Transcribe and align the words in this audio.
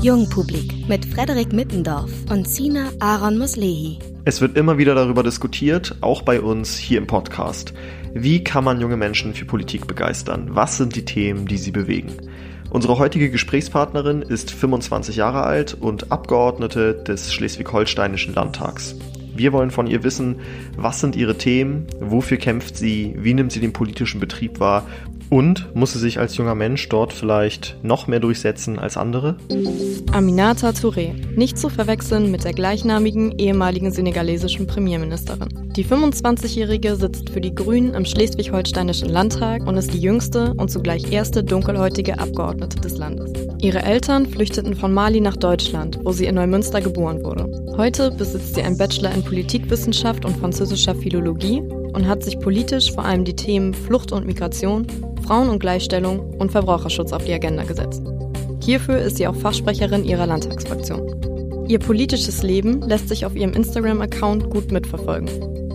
Jungpublik 0.00 0.88
mit 0.88 1.04
Frederik 1.04 1.52
Mittendorf 1.52 2.10
und 2.30 2.48
Sina 2.48 2.88
Aaron 2.98 3.36
Muslehi. 3.36 3.98
Es 4.24 4.40
wird 4.40 4.56
immer 4.56 4.78
wieder 4.78 4.94
darüber 4.94 5.22
diskutiert, 5.22 5.96
auch 6.00 6.22
bei 6.22 6.40
uns 6.40 6.78
hier 6.78 6.96
im 6.96 7.06
Podcast. 7.06 7.74
Wie 8.14 8.42
kann 8.42 8.64
man 8.64 8.80
junge 8.80 8.96
Menschen 8.96 9.34
für 9.34 9.44
Politik 9.44 9.86
begeistern? 9.86 10.48
Was 10.52 10.78
sind 10.78 10.96
die 10.96 11.04
Themen, 11.04 11.44
die 11.44 11.58
sie 11.58 11.72
bewegen? 11.72 12.14
Unsere 12.70 12.98
heutige 12.98 13.30
Gesprächspartnerin 13.30 14.22
ist 14.22 14.52
25 14.52 15.16
Jahre 15.16 15.42
alt 15.42 15.76
und 15.78 16.10
Abgeordnete 16.10 16.94
des 16.94 17.34
Schleswig-Holsteinischen 17.34 18.32
Landtags. 18.32 18.96
Wir 19.36 19.52
wollen 19.52 19.70
von 19.70 19.86
ihr 19.86 20.04
wissen, 20.04 20.36
was 20.78 21.00
sind 21.00 21.16
ihre 21.16 21.36
Themen, 21.36 21.86
wofür 22.00 22.38
kämpft 22.38 22.78
sie, 22.78 23.14
wie 23.18 23.34
nimmt 23.34 23.52
sie 23.52 23.60
den 23.60 23.74
politischen 23.74 24.20
Betrieb 24.20 24.58
wahr 24.58 24.86
und 25.30 25.74
muss 25.74 25.92
sie 25.92 25.98
sich 25.98 26.18
als 26.18 26.36
junger 26.36 26.54
Mensch 26.54 26.88
dort 26.88 27.12
vielleicht 27.12 27.76
noch 27.82 28.06
mehr 28.08 28.20
durchsetzen 28.20 28.78
als 28.78 28.96
andere? 28.96 29.36
Aminata 30.12 30.70
Touré, 30.70 31.12
nicht 31.36 31.56
zu 31.56 31.68
verwechseln 31.68 32.30
mit 32.30 32.44
der 32.44 32.52
gleichnamigen 32.52 33.38
ehemaligen 33.38 33.92
senegalesischen 33.92 34.66
Premierministerin. 34.66 35.48
Die 35.76 35.84
25-Jährige 35.84 36.96
sitzt 36.96 37.30
für 37.30 37.40
die 37.40 37.54
Grünen 37.54 37.94
im 37.94 38.04
Schleswig-Holsteinischen 38.04 39.08
Landtag 39.08 39.66
und 39.66 39.76
ist 39.76 39.94
die 39.94 40.00
jüngste 40.00 40.52
und 40.54 40.70
zugleich 40.70 41.12
erste 41.12 41.44
dunkelhäutige 41.44 42.18
Abgeordnete 42.18 42.80
des 42.80 42.98
Landes. 42.98 43.32
Ihre 43.62 43.82
Eltern 43.82 44.26
flüchteten 44.26 44.74
von 44.74 44.92
Mali 44.92 45.20
nach 45.20 45.36
Deutschland, 45.36 46.00
wo 46.02 46.10
sie 46.10 46.26
in 46.26 46.34
Neumünster 46.34 46.80
geboren 46.80 47.22
wurde. 47.22 47.48
Heute 47.76 48.10
besitzt 48.10 48.56
sie 48.56 48.62
einen 48.62 48.76
Bachelor 48.76 49.12
in 49.12 49.22
Politikwissenschaft 49.22 50.24
und 50.24 50.36
französischer 50.36 50.94
Philologie 50.96 51.62
und 51.92 52.08
hat 52.08 52.24
sich 52.24 52.38
politisch 52.38 52.92
vor 52.92 53.04
allem 53.04 53.24
die 53.24 53.36
Themen 53.36 53.74
Flucht 53.74 54.12
und 54.12 54.26
Migration, 54.26 54.86
Frauen- 55.22 55.48
und 55.48 55.58
Gleichstellung 55.60 56.20
und 56.38 56.52
Verbraucherschutz 56.52 57.12
auf 57.12 57.24
die 57.24 57.32
Agenda 57.32 57.64
gesetzt. 57.64 58.02
Hierfür 58.62 58.98
ist 58.98 59.16
sie 59.16 59.26
auch 59.26 59.34
Fachsprecherin 59.34 60.04
ihrer 60.04 60.26
Landtagsfraktion. 60.26 61.66
Ihr 61.68 61.78
politisches 61.78 62.42
Leben 62.42 62.82
lässt 62.82 63.08
sich 63.08 63.24
auf 63.24 63.36
ihrem 63.36 63.52
Instagram-Account 63.52 64.50
gut 64.50 64.72
mitverfolgen. 64.72 65.28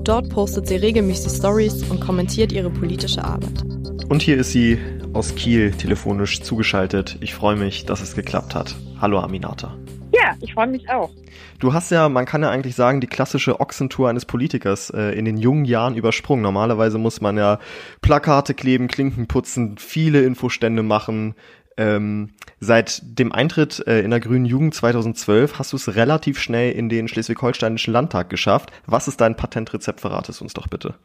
Dort 0.03 0.29
postet 0.29 0.67
sie 0.67 0.75
regelmäßig 0.75 1.31
Stories 1.31 1.83
und 1.89 1.99
kommentiert 1.99 2.51
ihre 2.51 2.69
politische 2.69 3.23
Arbeit. 3.23 3.63
Und 4.09 4.21
hier 4.21 4.37
ist 4.37 4.51
sie 4.51 4.77
aus 5.13 5.33
Kiel 5.35 5.71
telefonisch 5.71 6.41
zugeschaltet. 6.41 7.17
Ich 7.21 7.33
freue 7.33 7.55
mich, 7.55 7.85
dass 7.85 8.01
es 8.01 8.15
geklappt 8.15 8.53
hat. 8.53 8.75
Hallo 8.99 9.19
Aminata. 9.19 9.75
Ja, 10.15 10.35
ich 10.39 10.53
freue 10.53 10.67
mich 10.67 10.89
auch. 10.89 11.11
Du 11.59 11.73
hast 11.73 11.91
ja, 11.91 12.07
man 12.07 12.25
kann 12.25 12.41
ja 12.41 12.49
eigentlich 12.49 12.75
sagen, 12.75 13.01
die 13.01 13.07
klassische 13.07 13.59
Ochsentour 13.59 14.09
eines 14.09 14.25
Politikers 14.25 14.89
äh, 14.89 15.17
in 15.17 15.25
den 15.25 15.37
jungen 15.37 15.65
Jahren 15.65 15.95
übersprungen. 15.95 16.41
Normalerweise 16.41 16.97
muss 16.97 17.19
man 17.21 17.37
ja 17.37 17.59
Plakate 18.01 18.53
kleben, 18.53 18.87
Klinken 18.87 19.27
putzen, 19.27 19.77
viele 19.77 20.23
Infostände 20.23 20.83
machen. 20.83 21.35
Ähm, 21.77 22.29
seit 22.61 23.01
dem 23.03 23.33
Eintritt 23.33 23.85
äh, 23.85 23.99
in 23.99 24.11
der 24.11 24.21
Grünen 24.21 24.45
Jugend 24.45 24.73
2012 24.73 25.59
hast 25.59 25.73
du 25.73 25.77
es 25.77 25.95
relativ 25.95 26.39
schnell 26.39 26.71
in 26.71 26.87
den 26.87 27.09
Schleswig-Holsteinischen 27.09 27.91
Landtag 27.91 28.29
geschafft. 28.29 28.71
Was 28.85 29.09
ist 29.09 29.19
dein 29.19 29.35
Patentrezept? 29.35 29.99
Verrate 29.99 30.31
es 30.31 30.39
uns 30.39 30.53
doch 30.53 30.67
bitte 30.67 30.95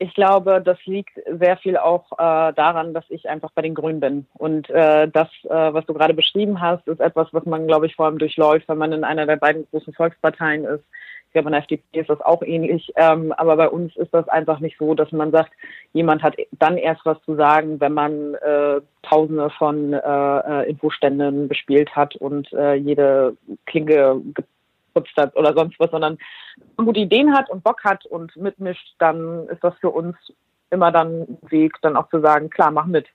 ich 0.00 0.14
glaube, 0.14 0.62
das 0.64 0.78
liegt 0.86 1.18
sehr 1.26 1.56
viel 1.56 1.76
auch 1.76 2.12
äh, 2.12 2.52
daran, 2.52 2.94
dass 2.94 3.04
ich 3.08 3.28
einfach 3.28 3.50
bei 3.52 3.62
den 3.62 3.74
Grünen 3.74 3.98
bin. 3.98 4.26
Und 4.34 4.70
äh, 4.70 5.08
das, 5.08 5.28
äh, 5.44 5.48
was 5.48 5.86
du 5.86 5.94
gerade 5.94 6.14
beschrieben 6.14 6.60
hast, 6.60 6.86
ist 6.86 7.00
etwas, 7.00 7.28
was 7.32 7.44
man, 7.46 7.66
glaube 7.66 7.86
ich, 7.86 7.96
vor 7.96 8.06
allem 8.06 8.18
durchläuft, 8.18 8.68
wenn 8.68 8.78
man 8.78 8.92
in 8.92 9.02
einer 9.02 9.26
der 9.26 9.36
beiden 9.36 9.66
großen 9.70 9.92
Volksparteien 9.92 10.64
ist. 10.64 10.84
Ich 11.26 11.32
glaube, 11.32 11.48
in 11.48 11.52
der 11.52 11.62
FDP 11.62 12.00
ist 12.00 12.08
das 12.08 12.20
auch 12.20 12.42
ähnlich. 12.42 12.92
Ähm, 12.94 13.32
aber 13.32 13.56
bei 13.56 13.68
uns 13.68 13.94
ist 13.96 14.14
das 14.14 14.28
einfach 14.28 14.60
nicht 14.60 14.78
so, 14.78 14.94
dass 14.94 15.10
man 15.10 15.32
sagt, 15.32 15.52
jemand 15.92 16.22
hat 16.22 16.36
dann 16.52 16.78
erst 16.78 17.04
was 17.04 17.20
zu 17.24 17.34
sagen, 17.34 17.80
wenn 17.80 17.92
man 17.92 18.34
äh, 18.34 18.80
Tausende 19.02 19.50
von 19.50 19.92
äh, 19.92 19.98
äh 19.98 20.70
Infoständen 20.70 21.48
bespielt 21.48 21.94
hat 21.96 22.14
und 22.16 22.52
äh, 22.52 22.74
jede 22.74 23.36
Klinge 23.66 24.22
hat 25.16 25.36
oder 25.36 25.54
sonst 25.54 25.78
was, 25.78 25.90
sondern 25.90 26.18
gute 26.76 27.00
Ideen 27.00 27.34
hat 27.34 27.50
und 27.50 27.62
Bock 27.62 27.84
hat 27.84 28.06
und 28.06 28.36
mitmischt, 28.36 28.94
dann 28.98 29.48
ist 29.48 29.62
das 29.62 29.74
für 29.80 29.90
uns 29.90 30.16
immer 30.70 30.92
dann 30.92 31.22
ein 31.22 31.38
Weg, 31.48 31.74
dann 31.82 31.96
auch 31.96 32.08
zu 32.10 32.20
sagen, 32.20 32.50
klar, 32.50 32.70
mach 32.70 32.86
mit. 32.86 33.06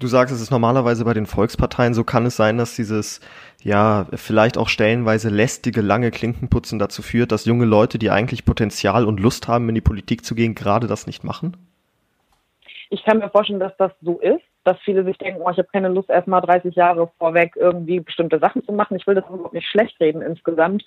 Du 0.00 0.08
sagst, 0.08 0.34
es 0.34 0.40
ist 0.40 0.50
normalerweise 0.50 1.04
bei 1.04 1.14
den 1.14 1.26
Volksparteien 1.26 1.94
so, 1.94 2.02
kann 2.02 2.26
es 2.26 2.34
sein, 2.34 2.58
dass 2.58 2.74
dieses, 2.74 3.20
ja, 3.62 4.06
vielleicht 4.14 4.58
auch 4.58 4.68
stellenweise 4.68 5.28
lästige, 5.28 5.80
lange 5.80 6.10
Klinkenputzen 6.10 6.78
dazu 6.78 7.02
führt, 7.02 7.30
dass 7.30 7.44
junge 7.44 7.66
Leute, 7.66 7.98
die 7.98 8.10
eigentlich 8.10 8.44
Potenzial 8.44 9.04
und 9.04 9.20
Lust 9.20 9.46
haben, 9.46 9.68
in 9.68 9.74
die 9.74 9.80
Politik 9.80 10.24
zu 10.24 10.34
gehen, 10.34 10.54
gerade 10.54 10.86
das 10.88 11.06
nicht 11.06 11.22
machen? 11.22 11.56
Ich 12.90 13.04
kann 13.04 13.18
mir 13.18 13.30
vorstellen, 13.30 13.60
dass 13.60 13.76
das 13.76 13.92
so 14.00 14.18
ist 14.18 14.42
dass 14.64 14.78
viele 14.80 15.04
sich 15.04 15.18
denken, 15.18 15.40
oh, 15.42 15.50
ich 15.50 15.58
habe 15.58 15.68
keine 15.72 15.88
Lust, 15.88 16.10
erstmal 16.10 16.40
30 16.40 16.74
Jahre 16.74 17.10
vorweg 17.18 17.54
irgendwie 17.56 18.00
bestimmte 18.00 18.38
Sachen 18.38 18.64
zu 18.64 18.72
machen. 18.72 18.96
Ich 18.96 19.06
will 19.06 19.14
das 19.14 19.28
überhaupt 19.28 19.54
nicht 19.54 19.68
schlecht 19.68 19.98
reden 20.00 20.22
insgesamt. 20.22 20.84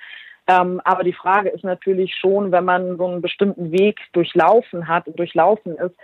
Ähm, 0.48 0.80
aber 0.84 1.04
die 1.04 1.14
Frage 1.14 1.50
ist 1.50 1.64
natürlich 1.64 2.16
schon, 2.16 2.52
wenn 2.52 2.66
man 2.66 2.98
so 2.98 3.08
einen 3.08 3.22
bestimmten 3.22 3.72
Weg 3.72 4.00
durchlaufen 4.14 4.88
hat 4.88 5.08
und 5.08 5.18
durchlaufen 5.18 5.76
ist, 5.78 5.96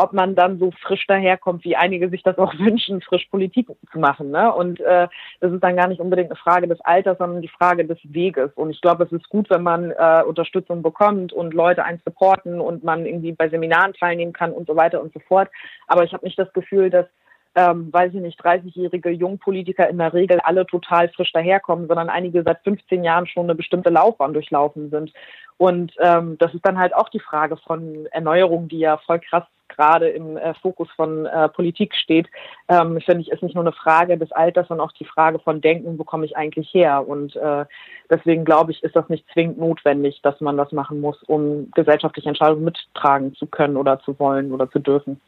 ob 0.00 0.14
man 0.14 0.34
dann 0.34 0.58
so 0.58 0.70
frisch 0.70 1.06
daherkommt, 1.06 1.62
wie 1.64 1.76
einige 1.76 2.08
sich 2.08 2.22
das 2.22 2.38
auch 2.38 2.54
wünschen, 2.58 3.02
frisch 3.02 3.26
Politik 3.26 3.68
zu 3.92 3.98
machen. 3.98 4.30
Ne? 4.30 4.52
Und 4.52 4.80
äh, 4.80 5.08
das 5.40 5.52
ist 5.52 5.62
dann 5.62 5.76
gar 5.76 5.88
nicht 5.88 6.00
unbedingt 6.00 6.30
eine 6.30 6.36
Frage 6.36 6.66
des 6.66 6.80
Alters, 6.80 7.18
sondern 7.18 7.42
die 7.42 7.48
Frage 7.48 7.84
des 7.84 7.98
Weges. 8.04 8.50
Und 8.54 8.70
ich 8.70 8.80
glaube, 8.80 9.04
es 9.04 9.12
ist 9.12 9.28
gut, 9.28 9.50
wenn 9.50 9.62
man 9.62 9.90
äh, 9.90 10.22
Unterstützung 10.26 10.82
bekommt 10.82 11.34
und 11.34 11.52
Leute 11.52 11.84
einen 11.84 12.00
supporten 12.02 12.60
und 12.60 12.82
man 12.82 13.04
irgendwie 13.04 13.32
bei 13.32 13.50
Seminaren 13.50 13.92
teilnehmen 13.92 14.32
kann 14.32 14.52
und 14.52 14.66
so 14.66 14.74
weiter 14.74 15.02
und 15.02 15.12
so 15.12 15.20
fort. 15.20 15.50
Aber 15.86 16.02
ich 16.04 16.14
habe 16.14 16.24
nicht 16.24 16.38
das 16.38 16.52
Gefühl, 16.54 16.88
dass 16.88 17.06
ähm, 17.54 17.92
weiß 17.92 18.14
ich 18.14 18.20
nicht, 18.20 18.40
30-jährige 18.40 19.10
Jungpolitiker 19.10 19.88
in 19.88 19.98
der 19.98 20.12
Regel 20.12 20.40
alle 20.40 20.66
total 20.66 21.08
frisch 21.08 21.32
daherkommen, 21.32 21.88
sondern 21.88 22.08
einige 22.08 22.42
seit 22.42 22.62
15 22.62 23.02
Jahren 23.04 23.26
schon 23.26 23.44
eine 23.44 23.54
bestimmte 23.54 23.90
Laufbahn 23.90 24.32
durchlaufen 24.32 24.90
sind. 24.90 25.12
Und 25.56 25.92
ähm, 25.98 26.38
das 26.38 26.54
ist 26.54 26.64
dann 26.64 26.78
halt 26.78 26.94
auch 26.94 27.08
die 27.08 27.20
Frage 27.20 27.56
von 27.56 28.06
Erneuerung, 28.12 28.68
die 28.68 28.78
ja 28.78 28.96
voll 28.98 29.20
krass 29.20 29.44
gerade 29.68 30.08
im 30.08 30.36
äh, 30.36 30.54
Fokus 30.54 30.88
von 30.96 31.26
äh, 31.26 31.48
Politik 31.48 31.94
steht. 31.94 32.28
Ähm, 32.68 33.00
finde 33.00 33.22
ich, 33.22 33.30
ist 33.30 33.42
nicht 33.42 33.54
nur 33.54 33.64
eine 33.64 33.72
Frage 33.72 34.18
des 34.18 34.32
Alters, 34.32 34.68
sondern 34.68 34.86
auch 34.86 34.92
die 34.92 35.04
Frage 35.04 35.38
von 35.38 35.60
Denken, 35.60 35.98
wo 35.98 36.04
komme 36.04 36.26
ich 36.26 36.36
eigentlich 36.36 36.72
her? 36.74 37.06
Und 37.06 37.36
äh, 37.36 37.64
deswegen 38.08 38.44
glaube 38.44 38.72
ich, 38.72 38.82
ist 38.82 38.96
das 38.96 39.08
nicht 39.08 39.26
zwingend 39.32 39.58
notwendig, 39.58 40.20
dass 40.22 40.40
man 40.40 40.56
das 40.56 40.72
machen 40.72 41.00
muss, 41.00 41.22
um 41.24 41.70
gesellschaftliche 41.74 42.28
Entscheidungen 42.28 42.64
mittragen 42.64 43.34
zu 43.34 43.46
können 43.46 43.76
oder 43.76 44.00
zu 44.00 44.18
wollen 44.18 44.52
oder 44.52 44.70
zu 44.70 44.78
dürfen. 44.80 45.20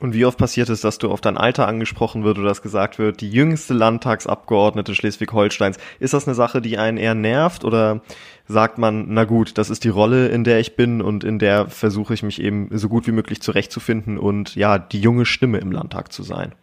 Und 0.00 0.12
wie 0.12 0.24
oft 0.24 0.38
passiert 0.38 0.68
es, 0.70 0.80
dass 0.80 0.98
du 0.98 1.10
auf 1.10 1.20
dein 1.20 1.36
Alter 1.36 1.68
angesprochen 1.68 2.24
wird 2.24 2.38
oder 2.38 2.48
dass 2.48 2.62
gesagt 2.62 2.98
wird, 2.98 3.20
die 3.20 3.30
jüngste 3.30 3.74
Landtagsabgeordnete 3.74 4.94
Schleswig-Holsteins? 4.94 5.78
Ist 6.00 6.14
das 6.14 6.26
eine 6.26 6.34
Sache, 6.34 6.60
die 6.60 6.78
einen 6.78 6.98
eher 6.98 7.14
nervt 7.14 7.64
oder 7.64 8.00
sagt 8.46 8.76
man, 8.76 9.06
na 9.08 9.24
gut, 9.24 9.56
das 9.56 9.70
ist 9.70 9.84
die 9.84 9.88
Rolle, 9.88 10.28
in 10.28 10.42
der 10.42 10.58
ich 10.58 10.76
bin 10.76 11.00
und 11.00 11.22
in 11.22 11.38
der 11.38 11.68
versuche 11.68 12.12
ich 12.12 12.22
mich 12.22 12.42
eben 12.42 12.68
so 12.76 12.88
gut 12.88 13.06
wie 13.06 13.12
möglich 13.12 13.40
zurechtzufinden 13.40 14.18
und 14.18 14.56
ja, 14.56 14.78
die 14.78 15.00
junge 15.00 15.26
Stimme 15.26 15.58
im 15.58 15.70
Landtag 15.70 16.12
zu 16.12 16.22
sein? 16.22 16.54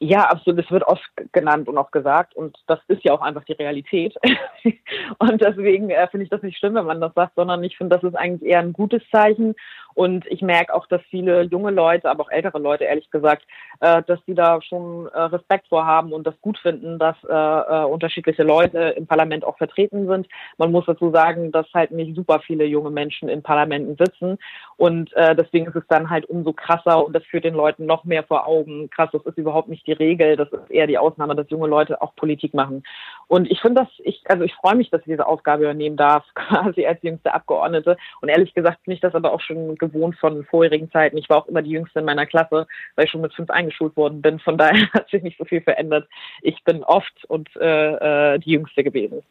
Ja, 0.00 0.28
absolut. 0.28 0.62
Es 0.62 0.70
wird 0.70 0.82
oft 0.82 1.02
genannt 1.32 1.66
und 1.66 1.78
auch 1.78 1.90
gesagt 1.90 2.34
und 2.36 2.58
das 2.66 2.78
ist 2.88 3.02
ja 3.04 3.12
auch 3.14 3.22
einfach 3.22 3.44
die 3.44 3.52
Realität. 3.52 4.14
und 5.18 5.40
deswegen 5.40 5.88
äh, 5.88 6.06
finde 6.08 6.24
ich 6.24 6.30
das 6.30 6.42
nicht 6.42 6.58
schlimm, 6.58 6.74
wenn 6.74 6.84
man 6.84 7.00
das 7.00 7.14
sagt, 7.14 7.36
sondern 7.36 7.64
ich 7.64 7.78
finde, 7.78 7.96
das 7.96 8.04
ist 8.04 8.14
eigentlich 8.14 8.50
eher 8.50 8.58
ein 8.58 8.74
gutes 8.74 9.02
Zeichen 9.10 9.54
und 9.94 10.26
ich 10.26 10.42
merke 10.42 10.74
auch, 10.74 10.86
dass 10.86 11.00
viele 11.10 11.42
junge 11.42 11.70
Leute, 11.70 12.10
aber 12.10 12.24
auch 12.24 12.30
ältere 12.30 12.58
Leute, 12.58 12.84
ehrlich 12.84 13.10
gesagt, 13.10 13.44
äh, 13.80 14.02
dass 14.02 14.18
die 14.26 14.34
da 14.34 14.60
schon 14.60 15.06
äh, 15.06 15.20
Respekt 15.20 15.68
vor 15.68 15.86
haben 15.86 16.12
und 16.12 16.26
das 16.26 16.40
gut 16.40 16.58
finden, 16.58 16.98
dass 16.98 17.16
äh, 17.24 17.32
äh, 17.32 17.84
unterschiedliche 17.84 18.42
Leute 18.42 18.94
im 18.96 19.06
Parlament 19.06 19.44
auch 19.44 19.56
vertreten 19.56 20.06
sind. 20.08 20.26
Man 20.58 20.72
muss 20.72 20.86
dazu 20.86 21.10
sagen, 21.10 21.52
dass 21.52 21.66
halt 21.72 21.92
nicht 21.92 22.14
super 22.16 22.40
viele 22.40 22.64
junge 22.64 22.90
Menschen 22.90 23.28
in 23.28 23.42
Parlamenten 23.42 23.96
sitzen. 23.96 24.38
Und 24.76 25.12
äh, 25.14 25.36
deswegen 25.36 25.66
ist 25.66 25.76
es 25.76 25.86
dann 25.88 26.10
halt 26.10 26.26
umso 26.26 26.52
krasser 26.52 27.04
und 27.06 27.14
das 27.14 27.24
führt 27.24 27.44
den 27.44 27.54
Leuten 27.54 27.86
noch 27.86 28.04
mehr 28.04 28.24
vor 28.24 28.46
Augen. 28.46 28.90
Krass, 28.90 29.10
das 29.12 29.24
ist 29.26 29.38
überhaupt 29.38 29.68
nicht 29.68 29.86
die 29.86 29.92
Regel, 29.92 30.36
das 30.36 30.50
ist 30.50 30.70
eher 30.70 30.86
die 30.86 30.98
Ausnahme, 30.98 31.36
dass 31.36 31.50
junge 31.50 31.68
Leute 31.68 32.02
auch 32.02 32.14
Politik 32.16 32.54
machen. 32.54 32.82
Und 33.28 33.50
ich 33.50 33.60
finde 33.60 33.82
das, 33.82 33.88
ich, 33.98 34.22
also 34.26 34.44
ich 34.44 34.54
freue 34.54 34.74
mich, 34.74 34.90
dass 34.90 35.00
ich 35.00 35.06
diese 35.06 35.26
Aufgabe 35.26 35.64
übernehmen 35.64 35.96
darf, 35.96 36.24
quasi 36.34 36.86
als 36.86 37.02
jüngste 37.02 37.34
Abgeordnete. 37.34 37.96
Und 38.20 38.28
ehrlich 38.28 38.54
gesagt 38.54 38.80
finde 38.84 38.94
ich 38.94 39.00
das 39.00 39.14
aber 39.14 39.32
auch 39.32 39.40
schon 39.40 39.76
gewohnt 39.76 40.16
von 40.16 40.44
vorherigen 40.44 40.90
Zeiten. 40.90 41.16
Ich 41.16 41.28
war 41.28 41.38
auch 41.38 41.48
immer 41.48 41.62
die 41.62 41.70
Jüngste 41.70 42.00
in 42.00 42.04
meiner 42.04 42.26
Klasse, 42.26 42.66
weil 42.96 43.04
ich 43.04 43.10
schon 43.10 43.20
mit 43.20 43.34
fünf 43.34 43.50
eingeschult 43.50 43.96
worden 43.96 44.22
bin. 44.22 44.38
Von 44.38 44.58
daher 44.58 44.90
hat 44.92 45.10
sich 45.10 45.22
nicht 45.22 45.38
so 45.38 45.44
viel 45.44 45.60
verändert. 45.60 46.08
Ich 46.42 46.62
bin 46.64 46.84
oft 46.84 47.24
und 47.26 47.48
äh, 47.56 48.34
äh, 48.34 48.38
die 48.38 48.52
Jüngste 48.52 48.84
gewesen. 48.84 49.22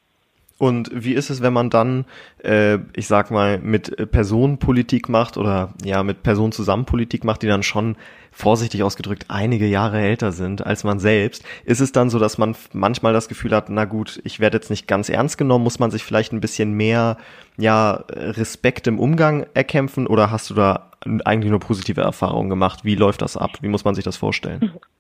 Und 0.60 0.92
wie 0.94 1.14
ist 1.14 1.30
es, 1.30 1.42
wenn 1.42 1.54
man 1.54 1.70
dann, 1.70 2.06
äh, 2.44 2.78
ich 2.96 3.08
sag 3.08 3.32
mal, 3.32 3.60
mit 3.60 4.12
Personenpolitik 4.12 5.10
macht 5.10 5.36
oder 5.38 5.74
ja, 5.84 6.04
mit 6.04 6.24
Personen 6.24 6.52
zusammen 6.52 6.86
Politik 6.86 7.24
macht, 7.24 7.42
die 7.42 7.48
dann 7.48 7.64
schon 7.64 7.96
vorsichtig 8.32 8.84
ausgedrückt 8.84 9.26
einige 9.30 9.66
Jahre 9.66 10.00
älter 10.00 10.32
sind 10.32 10.66
als 10.66 10.84
man 10.84 11.00
selbst? 11.00 11.44
Ist 11.66 11.82
es 11.82 11.92
dann 11.92 12.10
so, 12.10 12.20
dass 12.20 12.38
man 12.38 12.56
manchmal 12.72 13.14
das 13.14 13.28
Gefühl 13.28 13.54
hat, 13.56 13.70
na 13.70 13.86
gut, 13.86 14.22
ich 14.24 14.40
werde 14.40 14.58
jetzt 14.58 14.70
nicht 14.70 14.88
ganz 14.88 15.10
ernst 15.10 15.38
genommen, 15.38 15.64
muss 15.64 15.80
man 15.80 15.92
sich 15.92 16.04
vielleicht 16.04 16.34
ein 16.34 16.42
bisschen 16.42 16.74
mehr, 16.74 17.18
ja, 17.58 18.04
Respekt 18.10 18.88
im 18.88 19.00
Umgang 19.00 19.48
erkämpfen 19.54 20.08
oder 20.08 20.32
hast 20.32 20.50
du 20.50 20.54
da 20.54 20.92
eigentlich 21.26 21.52
nur 21.52 21.60
positive 21.60 22.02
Erfahrungen 22.02 22.50
gemacht? 22.50 22.86
Wie 22.86 22.96
läuft 22.96 23.22
das 23.22 23.38
ab? 23.38 23.58
Wie 23.62 23.68
muss 23.68 23.86
man 23.86 23.96
sich 23.96 24.04
das 24.04 24.18
vorstellen? 24.18 24.72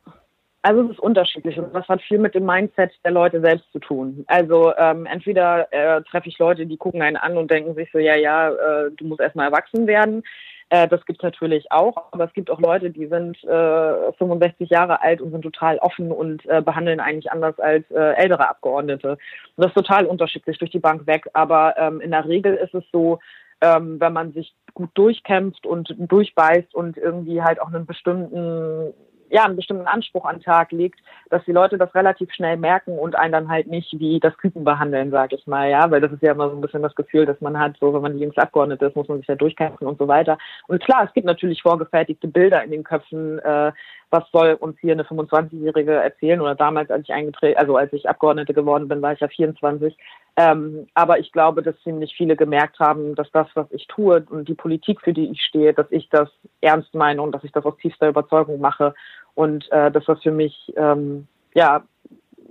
Also 0.66 0.84
es 0.84 0.92
ist 0.92 1.00
unterschiedlich 1.00 1.60
und 1.60 1.76
das 1.76 1.88
hat 1.90 2.02
viel 2.02 2.20
mit 2.20 2.36
dem 2.36 2.46
Mindset 2.46 2.92
der 3.04 3.12
Leute 3.12 3.42
selbst 3.42 3.70
zu 3.74 3.80
tun. 3.80 4.24
Also 4.28 4.74
ähm, 4.78 5.06
entweder 5.06 5.68
äh, 5.74 6.02
treffe 6.04 6.30
ich 6.30 6.40
Leute, 6.40 6.66
die 6.66 6.78
gucken 6.78 7.02
einen 7.02 7.18
an 7.18 7.38
und 7.38 7.52
denken 7.52 7.76
sich 7.76 7.92
so, 7.92 8.00
ja, 8.00 8.16
ja, 8.16 8.50
äh, 8.50 8.92
du 8.96 9.06
musst 9.06 9.20
erstmal 9.20 9.48
erwachsen 9.48 9.88
werden. 9.88 10.24
Äh, 10.70 10.88
das 10.88 11.06
gibt 11.06 11.20
es 11.20 11.24
natürlich 11.24 11.70
auch, 11.70 12.06
aber 12.12 12.24
es 12.24 12.34
gibt 12.34 12.50
auch 12.50 12.62
Leute, 12.62 12.92
die 12.92 13.08
sind 13.08 13.44
äh, 13.44 14.14
65 14.14 14.70
Jahre 14.70 15.02
alt 15.02 15.20
und 15.20 15.32
sind 15.32 15.42
total 15.42 15.80
offen 15.80 16.14
und 16.14 16.46
äh, 16.46 16.62
behandeln 16.62 17.02
eigentlich 17.02 17.30
anders 17.30 17.60
als 17.60 17.84
äh, 17.92 18.14
ältere 18.14 18.48
Abgeordnete. 18.48 19.12
Und 19.12 19.20
das 19.58 19.68
ist 19.68 19.76
total 19.76 20.06
unterschiedlich 20.06 20.58
durch 20.60 20.72
die 20.72 20.80
Bank 20.80 21.06
weg, 21.08 21.28
aber 21.34 21.76
ähm, 21.78 22.00
in 22.00 22.12
der 22.12 22.26
Regel 22.26 22.56
ist 22.56 22.74
es 22.74 22.86
so, 22.94 23.20
ähm, 23.60 24.00
wenn 24.00 24.14
man 24.14 24.32
sich 24.32 24.56
gut 24.74 24.92
durchkämpft 24.94 25.66
und 25.66 25.94
durchbeißt 25.98 26.74
und 26.74 26.98
irgendwie 26.98 27.42
halt 27.42 27.62
auch 27.62 27.68
einen 27.68 27.86
bestimmten 27.86 28.94
ja, 29.34 29.46
einen 29.46 29.56
bestimmten 29.56 29.88
Anspruch 29.88 30.26
an 30.26 30.38
den 30.38 30.44
Tag 30.44 30.72
legt, 30.72 31.00
dass 31.32 31.44
die 31.46 31.52
Leute 31.52 31.80
das 31.80 31.94
relativ 31.96 32.32
schnell 32.32 32.56
merken 32.56 33.00
und 33.00 33.16
einen 33.16 33.32
dann 33.32 33.50
halt 33.50 33.66
nicht 33.66 33.92
wie 33.98 34.20
das 34.20 34.38
Küken 34.38 34.64
behandeln, 34.64 35.10
sage 35.10 35.36
ich 35.36 35.48
mal, 35.48 35.72
ja, 35.72 35.90
weil 35.90 36.02
das 36.02 36.12
ist 36.12 36.22
ja 36.22 36.34
immer 36.34 36.52
so 36.52 36.56
ein 36.56 36.62
bisschen 36.62 36.84
das 36.84 36.94
Gefühl, 36.94 37.26
dass 37.26 37.42
man 37.42 37.58
hat, 37.58 37.76
so 37.80 37.92
wenn 37.96 38.04
man 38.04 38.14
die 38.14 38.20
jüngste 38.20 38.44
Abgeordnete 38.44 38.86
ist, 38.86 38.96
muss 38.96 39.08
man 39.08 39.18
sich 39.18 39.28
ja 39.28 39.34
durchkämpfen 39.34 39.88
und 39.88 39.98
so 39.98 40.08
weiter. 40.08 40.38
Und 40.68 40.84
klar, 40.84 41.06
es 41.06 41.14
gibt 41.14 41.26
natürlich 41.26 41.64
vorgefertigte 41.64 42.28
Bilder 42.28 42.64
in 42.64 42.70
den 42.70 42.84
Köpfen, 42.84 43.40
äh, 43.40 43.72
was 44.12 44.30
soll 44.32 44.54
uns 44.60 44.78
hier 44.80 44.94
eine 44.94 45.04
25-Jährige 45.04 45.94
erzählen 45.94 46.40
oder 46.40 46.54
damals, 46.54 46.92
als 46.92 47.02
ich 47.02 47.14
eingetreten, 47.14 47.58
also 47.58 47.76
als 47.76 47.92
ich 47.92 48.08
Abgeordnete 48.08 48.54
geworden 48.54 48.88
bin, 48.88 49.02
war 49.02 49.14
ich 49.14 49.20
ja 49.20 49.28
24. 49.28 49.98
Ähm, 50.36 50.88
aber 50.94 51.20
ich 51.20 51.32
glaube, 51.32 51.64
dass 51.64 51.80
ziemlich 51.82 52.14
viele 52.16 52.36
gemerkt 52.36 52.80
haben, 52.80 53.16
dass 53.16 53.32
das, 53.32 53.48
was 53.56 53.68
ich 53.72 53.88
tue 53.88 54.24
und 54.30 54.48
die 54.48 54.54
Politik, 54.54 55.02
für 55.02 55.14
die 55.14 55.32
ich 55.32 55.42
stehe, 55.42 55.74
dass 55.74 55.88
ich 55.90 56.10
das 56.10 56.30
ernst 56.62 56.94
meine 56.94 57.22
und 57.22 57.32
dass 57.32 57.44
ich 57.44 57.52
das 57.52 57.66
aus 57.66 57.78
tiefster 57.78 58.08
Überzeugung 58.08 58.60
mache 58.60 58.94
und 59.36 59.72
äh, 59.72 59.92
das 59.92 60.06
für 60.22 60.32
mich 60.32 60.74
ähm, 60.76 61.28
ja 61.54 61.84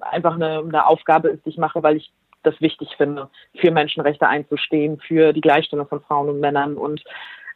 einfach 0.01 0.35
eine, 0.35 0.59
eine 0.59 0.87
Aufgabe 0.87 1.29
ist, 1.29 1.45
die 1.45 1.51
ich 1.51 1.59
mache, 1.59 1.83
weil 1.83 1.97
ich 1.97 2.13
das 2.43 2.61
wichtig 2.61 2.89
finde, 2.97 3.29
für 3.57 3.71
Menschenrechte 3.71 4.27
einzustehen, 4.27 4.99
für 4.99 5.33
die 5.33 5.41
Gleichstellung 5.41 5.87
von 5.87 6.01
Frauen 6.01 6.29
und 6.29 6.41
Männern. 6.41 6.77
Und 6.77 7.05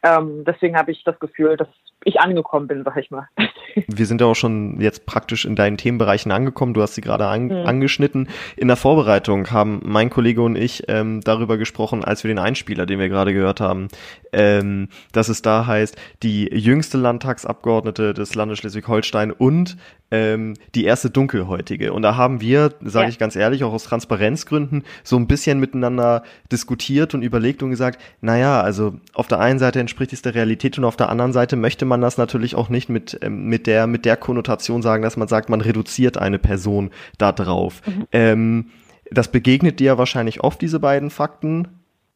ähm, 0.03 0.43
deswegen 0.45 0.77
habe 0.77 0.91
ich 0.91 1.03
das 1.03 1.19
Gefühl, 1.19 1.57
dass 1.57 1.67
ich 2.03 2.19
angekommen 2.19 2.67
bin, 2.67 2.83
sag 2.83 2.97
ich 2.97 3.11
mal. 3.11 3.27
Wir 3.87 4.05
sind 4.05 4.21
ja 4.21 4.27
auch 4.27 4.35
schon 4.35 4.79
jetzt 4.79 5.05
praktisch 5.05 5.45
in 5.45 5.55
deinen 5.55 5.77
Themenbereichen 5.77 6.31
angekommen. 6.31 6.73
Du 6.73 6.81
hast 6.81 6.95
sie 6.95 7.01
gerade 7.01 7.27
an, 7.27 7.45
mhm. 7.45 7.67
angeschnitten. 7.67 8.29
In 8.55 8.67
der 8.67 8.77
Vorbereitung 8.77 9.51
haben 9.51 9.81
mein 9.83 10.09
Kollege 10.09 10.41
und 10.41 10.55
ich 10.55 10.83
ähm, 10.87 11.21
darüber 11.21 11.57
gesprochen, 11.57 12.03
als 12.03 12.23
wir 12.23 12.29
den 12.29 12.39
Einspieler, 12.39 12.85
den 12.85 12.99
wir 12.99 13.09
gerade 13.09 13.33
gehört 13.33 13.59
haben, 13.59 13.89
ähm, 14.31 14.89
dass 15.11 15.29
es 15.29 15.41
da 15.41 15.67
heißt, 15.67 15.97
die 16.23 16.45
jüngste 16.45 16.97
Landtagsabgeordnete 16.97 18.13
des 18.13 18.35
Landes 18.35 18.59
Schleswig-Holstein 18.59 19.31
und 19.31 19.77
ähm, 20.11 20.53
die 20.75 20.85
erste 20.85 21.09
Dunkelhäutige. 21.09 21.93
Und 21.93 22.01
da 22.01 22.15
haben 22.15 22.41
wir, 22.41 22.73
sage 22.81 23.05
ja. 23.05 23.09
ich 23.09 23.19
ganz 23.19 23.35
ehrlich, 23.35 23.63
auch 23.63 23.73
aus 23.73 23.83
Transparenzgründen 23.83 24.83
so 25.03 25.17
ein 25.17 25.27
bisschen 25.27 25.59
miteinander 25.59 26.23
diskutiert 26.51 27.13
und 27.13 27.21
überlegt 27.21 27.63
und 27.63 27.69
gesagt, 27.69 28.01
naja, 28.21 28.61
also 28.61 28.95
auf 29.13 29.27
der 29.27 29.39
einen 29.39 29.59
Seite 29.59 29.79
entspricht 29.79 30.13
es 30.13 30.21
der 30.21 30.35
Realität 30.35 30.77
und 30.77 30.85
auf 30.85 30.97
der 30.97 31.09
anderen 31.09 31.33
Seite 31.33 31.55
möchte 31.55 31.85
man 31.85 32.01
das 32.01 32.17
natürlich 32.17 32.55
auch 32.55 32.69
nicht 32.69 32.89
mit, 32.89 33.19
ähm, 33.21 33.45
mit, 33.45 33.67
der, 33.67 33.87
mit 33.87 34.05
der 34.05 34.17
Konnotation 34.17 34.81
sagen, 34.81 35.03
dass 35.03 35.17
man 35.17 35.27
sagt, 35.27 35.49
man 35.49 35.61
reduziert 35.61 36.17
eine 36.17 36.39
Person 36.39 36.91
da 37.17 37.31
drauf. 37.31 37.81
Mhm. 37.85 38.07
Ähm, 38.11 38.65
das 39.11 39.31
begegnet 39.31 39.79
dir 39.79 39.97
wahrscheinlich 39.97 40.41
oft, 40.43 40.61
diese 40.61 40.79
beiden 40.79 41.09
Fakten. 41.09 41.67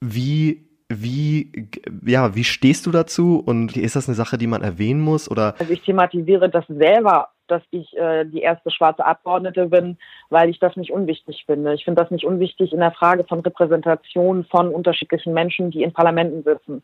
Wie 0.01 0.65
wie, 0.93 1.69
ja, 2.05 2.35
wie 2.35 2.43
stehst 2.43 2.85
du 2.85 2.91
dazu 2.91 3.39
und 3.39 3.77
ist 3.77 3.95
das 3.95 4.07
eine 4.07 4.15
Sache, 4.15 4.37
die 4.37 4.47
man 4.47 4.61
erwähnen 4.61 5.01
muss 5.01 5.29
oder? 5.29 5.55
Also 5.57 5.71
ich 5.71 5.81
thematisiere 5.83 6.49
das 6.49 6.65
selber 6.67 7.29
dass 7.51 7.61
ich 7.71 7.95
äh, 7.97 8.25
die 8.25 8.41
erste 8.41 8.71
schwarze 8.71 9.05
Abgeordnete 9.05 9.67
bin, 9.67 9.97
weil 10.29 10.49
ich 10.49 10.59
das 10.59 10.75
nicht 10.77 10.91
unwichtig 10.91 11.43
finde. 11.45 11.73
Ich 11.73 11.83
finde 11.83 12.01
das 12.01 12.11
nicht 12.11 12.25
unwichtig 12.25 12.71
in 12.71 12.79
der 12.79 12.91
Frage 12.91 13.25
von 13.25 13.41
Repräsentation 13.41 14.45
von 14.45 14.69
unterschiedlichen 14.73 15.33
Menschen, 15.33 15.69
die 15.69 15.83
in 15.83 15.91
Parlamenten 15.91 16.43
sitzen. 16.43 16.81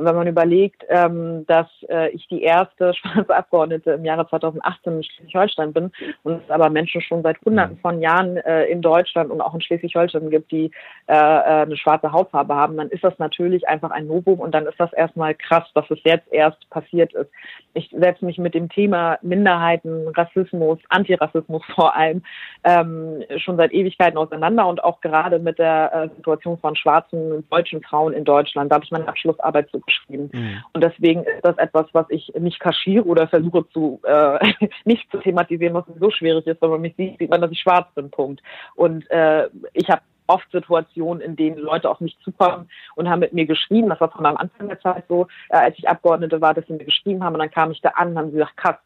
Und 0.00 0.06
wenn 0.06 0.16
man 0.16 0.28
überlegt, 0.28 0.82
ähm, 0.88 1.44
dass 1.46 1.66
äh, 1.90 2.08
ich 2.08 2.26
die 2.28 2.42
erste 2.42 2.94
schwarze 3.00 3.36
Abgeordnete 3.36 3.90
im 3.90 4.04
Jahre 4.06 4.26
2018 4.26 4.94
in 4.94 5.02
Schleswig-Holstein 5.02 5.74
bin 5.74 5.92
und 6.22 6.42
es 6.42 6.50
aber 6.50 6.70
Menschen 6.70 7.02
schon 7.02 7.22
seit 7.22 7.38
hunderten 7.44 7.76
von 7.82 8.00
Jahren 8.00 8.38
äh, 8.38 8.64
in 8.64 8.80
Deutschland 8.80 9.30
und 9.30 9.42
auch 9.42 9.52
in 9.52 9.60
Schleswig-Holstein 9.60 10.30
gibt, 10.30 10.50
die 10.52 10.70
äh, 11.06 11.12
äh, 11.12 11.16
eine 11.64 11.76
schwarze 11.76 12.12
Hautfarbe 12.12 12.54
haben, 12.54 12.78
dann 12.78 12.88
ist 12.88 13.04
das 13.04 13.18
natürlich 13.18 13.68
einfach 13.68 13.90
ein 13.90 14.06
Novum 14.06 14.40
und 14.40 14.54
dann 14.54 14.64
ist 14.64 14.80
das 14.80 14.90
erstmal 14.94 15.34
krass, 15.34 15.68
dass 15.74 15.84
es 15.90 15.98
jetzt 16.02 16.32
erst 16.32 16.70
passiert 16.70 17.12
ist. 17.12 17.30
Ich 17.74 17.94
setze 17.94 18.24
mich 18.24 18.38
mit 18.38 18.54
dem 18.54 18.70
Thema 18.70 19.18
Minderheiten, 19.20 20.08
Rassismus, 20.16 20.78
Antirassismus 20.88 21.62
vor 21.74 21.94
allem 21.94 22.22
ähm, 22.64 23.22
schon 23.36 23.58
seit 23.58 23.74
Ewigkeiten 23.74 24.16
auseinander 24.16 24.66
und 24.66 24.82
auch 24.82 25.02
gerade 25.02 25.38
mit 25.38 25.58
der 25.58 25.92
äh, 25.92 26.16
Situation 26.16 26.56
von 26.56 26.74
schwarzen 26.74 27.46
deutschen 27.50 27.82
Frauen 27.82 28.14
in 28.14 28.24
Deutschland. 28.24 28.72
Da 28.72 28.76
habe 28.76 28.84
ich 28.86 28.90
meine 28.90 29.06
Abschlussarbeit 29.06 29.68
zu 29.68 29.80
geschrieben. 29.90 30.30
Mhm. 30.32 30.64
Und 30.72 30.84
deswegen 30.84 31.24
ist 31.24 31.44
das 31.44 31.58
etwas, 31.58 31.86
was 31.92 32.06
ich 32.08 32.32
nicht 32.38 32.60
kaschiere 32.60 33.04
oder 33.04 33.28
versuche 33.28 33.68
zu 33.70 34.00
äh, 34.04 34.38
nicht 34.84 35.10
zu 35.10 35.18
thematisieren, 35.18 35.74
was 35.74 35.84
so 35.98 36.10
schwierig 36.10 36.46
ist, 36.46 36.62
wenn 36.62 36.70
man 36.70 36.80
mich 36.80 36.96
sieht, 36.96 37.18
sieht 37.18 37.30
man, 37.30 37.40
dass 37.40 37.50
ich 37.50 37.60
schwarz 37.60 37.92
bin. 37.94 38.10
Punkt. 38.10 38.42
Und 38.74 39.10
äh, 39.10 39.48
ich 39.72 39.88
habe 39.88 40.02
oft 40.26 40.50
Situationen, 40.52 41.20
in 41.20 41.36
denen 41.36 41.58
Leute 41.58 41.90
auf 41.90 42.00
mich 42.00 42.16
zukommen 42.22 42.70
und 42.94 43.08
haben 43.08 43.20
mit 43.20 43.32
mir 43.32 43.46
geschrieben. 43.46 43.88
Das 43.88 44.00
war 44.00 44.10
von 44.10 44.24
am 44.24 44.36
Anfang 44.36 44.68
der 44.68 44.80
Zeit 44.80 45.04
so, 45.08 45.26
äh, 45.48 45.56
als 45.56 45.76
ich 45.78 45.88
Abgeordnete 45.88 46.40
war, 46.40 46.54
dass 46.54 46.66
sie 46.66 46.74
mir 46.74 46.84
geschrieben 46.84 47.24
haben 47.24 47.34
und 47.34 47.40
dann 47.40 47.50
kam 47.50 47.72
ich 47.72 47.80
da 47.80 47.90
an 47.90 48.10
und 48.10 48.18
haben 48.18 48.30
sie 48.30 48.38
gesagt, 48.38 48.56
krass, 48.56 48.76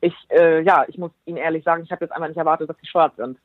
ich, 0.00 0.14
äh, 0.30 0.62
ja, 0.62 0.84
ich 0.88 0.98
muss 0.98 1.12
Ihnen 1.24 1.38
ehrlich 1.38 1.64
sagen, 1.64 1.82
ich 1.82 1.90
habe 1.90 2.04
jetzt 2.04 2.12
einmal 2.12 2.28
nicht 2.28 2.38
erwartet, 2.38 2.68
dass 2.68 2.76
Sie 2.78 2.86
schwarz 2.86 3.16
sind. 3.16 3.38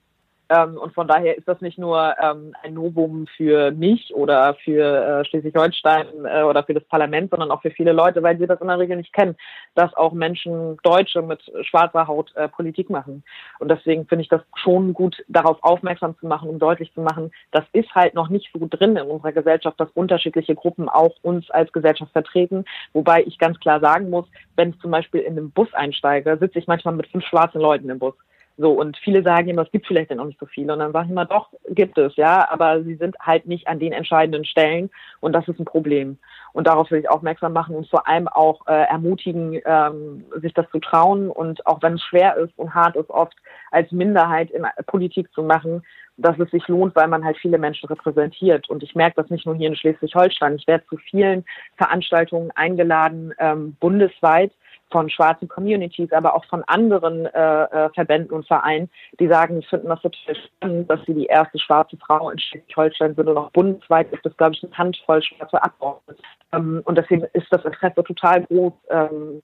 Ähm, 0.49 0.77
und 0.77 0.93
von 0.93 1.07
daher 1.07 1.37
ist 1.37 1.47
das 1.47 1.61
nicht 1.61 1.77
nur 1.77 2.15
ähm, 2.21 2.55
ein 2.63 2.73
Novum 2.73 3.27
für 3.37 3.71
mich 3.71 4.13
oder 4.15 4.55
für 4.55 5.21
äh, 5.21 5.25
Schleswig-Holstein 5.25 6.07
äh, 6.25 6.41
oder 6.41 6.63
für 6.63 6.73
das 6.73 6.83
Parlament, 6.85 7.29
sondern 7.29 7.51
auch 7.51 7.61
für 7.61 7.69
viele 7.69 7.91
Leute, 7.91 8.23
weil 8.23 8.37
sie 8.37 8.47
das 8.47 8.59
in 8.59 8.67
der 8.67 8.79
Regel 8.79 8.97
nicht 8.97 9.13
kennen, 9.13 9.35
dass 9.75 9.93
auch 9.93 10.11
Menschen, 10.11 10.77
Deutsche 10.83 11.21
mit 11.21 11.41
schwarzer 11.61 12.07
Haut 12.07 12.35
äh, 12.35 12.47
Politik 12.47 12.89
machen. 12.89 13.23
Und 13.59 13.69
deswegen 13.69 14.07
finde 14.07 14.23
ich 14.23 14.29
das 14.29 14.41
schon 14.55 14.93
gut, 14.93 15.23
darauf 15.27 15.61
aufmerksam 15.61 16.17
zu 16.19 16.25
machen, 16.25 16.49
um 16.49 16.57
deutlich 16.57 16.91
zu 16.93 17.01
machen, 17.01 17.31
das 17.51 17.65
ist 17.73 17.93
halt 17.93 18.15
noch 18.15 18.29
nicht 18.29 18.49
so 18.51 18.67
drin 18.67 18.95
in 18.95 19.07
unserer 19.07 19.33
Gesellschaft, 19.33 19.79
dass 19.79 19.89
unterschiedliche 19.91 20.55
Gruppen 20.55 20.89
auch 20.89 21.15
uns 21.21 21.49
als 21.51 21.71
Gesellschaft 21.71 22.11
vertreten. 22.11 22.65
Wobei 22.93 23.23
ich 23.23 23.37
ganz 23.37 23.59
klar 23.59 23.79
sagen 23.79 24.09
muss, 24.09 24.25
wenn 24.55 24.71
ich 24.71 24.79
zum 24.79 24.91
Beispiel 24.91 25.21
in 25.21 25.37
einem 25.37 25.51
Bus 25.51 25.71
einsteige, 25.73 26.37
sitze 26.39 26.59
ich 26.59 26.67
manchmal 26.67 26.95
mit 26.95 27.07
fünf 27.07 27.25
schwarzen 27.25 27.61
Leuten 27.61 27.89
im 27.89 27.99
Bus. 27.99 28.15
So, 28.61 28.73
und 28.73 28.97
viele 28.97 29.23
sagen 29.23 29.47
immer, 29.47 29.61
es 29.61 29.71
gibt 29.71 29.87
vielleicht 29.87 30.11
dann 30.11 30.19
auch 30.19 30.25
nicht 30.25 30.39
so 30.39 30.45
viele. 30.45 30.73
Und 30.73 30.79
dann 30.79 30.91
sage 30.91 31.05
ich 31.05 31.11
immer, 31.11 31.23
doch, 31.23 31.47
gibt 31.69 31.97
es, 31.97 32.17
ja, 32.17 32.45
aber 32.51 32.83
sie 32.83 32.95
sind 32.95 33.15
halt 33.21 33.45
nicht 33.45 33.69
an 33.69 33.79
den 33.79 33.93
entscheidenden 33.93 34.43
Stellen 34.43 34.89
und 35.21 35.31
das 35.31 35.47
ist 35.47 35.59
ein 35.59 35.65
Problem. 35.65 36.17
Und 36.51 36.67
darauf 36.67 36.91
will 36.91 36.99
ich 36.99 37.09
aufmerksam 37.09 37.53
machen 37.53 37.73
und 37.73 37.87
vor 37.87 38.05
allem 38.05 38.27
auch 38.27 38.67
äh, 38.67 38.83
ermutigen, 38.83 39.61
ähm, 39.63 40.25
sich 40.41 40.53
das 40.53 40.69
zu 40.71 40.79
trauen 40.79 41.29
und 41.29 41.65
auch 41.65 41.81
wenn 41.81 41.93
es 41.93 42.03
schwer 42.03 42.35
ist 42.35 42.51
und 42.57 42.75
hart 42.75 42.97
ist, 42.97 43.09
oft 43.09 43.37
als 43.71 43.93
Minderheit 43.93 44.51
in 44.51 44.65
Politik 44.87 45.31
zu 45.31 45.41
machen, 45.41 45.81
dass 46.17 46.37
es 46.37 46.51
sich 46.51 46.67
lohnt, 46.67 46.97
weil 46.97 47.07
man 47.07 47.23
halt 47.23 47.37
viele 47.37 47.57
Menschen 47.57 47.87
repräsentiert. 47.87 48.69
Und 48.69 48.83
ich 48.83 48.93
merke 48.93 49.21
das 49.21 49.29
nicht 49.29 49.45
nur 49.45 49.55
hier 49.55 49.69
in 49.69 49.75
Schleswig-Holstein. 49.77 50.57
Ich 50.57 50.67
werde 50.67 50.85
zu 50.87 50.97
vielen 50.97 51.45
Veranstaltungen 51.77 52.51
eingeladen, 52.55 53.33
ähm, 53.39 53.77
bundesweit, 53.79 54.51
von 54.91 55.09
schwarzen 55.09 55.47
Communities, 55.47 56.11
aber 56.11 56.35
auch 56.35 56.45
von 56.45 56.63
anderen 56.65 57.25
äh, 57.25 57.63
äh, 57.63 57.89
Verbänden 57.93 58.31
und 58.31 58.47
Vereinen, 58.47 58.89
die 59.19 59.27
sagen, 59.27 59.55
wir 59.55 59.63
finden 59.63 59.87
das 59.87 60.01
total 60.01 60.35
spannend, 60.35 60.89
dass 60.89 60.99
sie 61.05 61.13
die 61.13 61.25
erste 61.25 61.59
schwarze 61.59 61.97
Frau 61.97 62.29
in 62.29 62.39
Schleswig-Holstein 62.39 63.15
sind 63.15 63.27
und 63.27 63.37
auch 63.37 63.51
bundesweit 63.51 64.11
ist 64.11 64.25
das, 64.25 64.35
glaube 64.37 64.53
ich, 64.55 64.63
eine 64.63 64.77
Handvoll 64.77 65.21
schwarze 65.21 65.61
Abgeordnete. 65.61 66.21
Ähm, 66.53 66.81
und 66.85 66.97
deswegen 66.97 67.23
ist 67.33 67.47
das 67.51 67.65
Interesse 67.65 68.03
total 68.03 68.43
groß. 68.43 68.73
Ähm, 68.89 69.41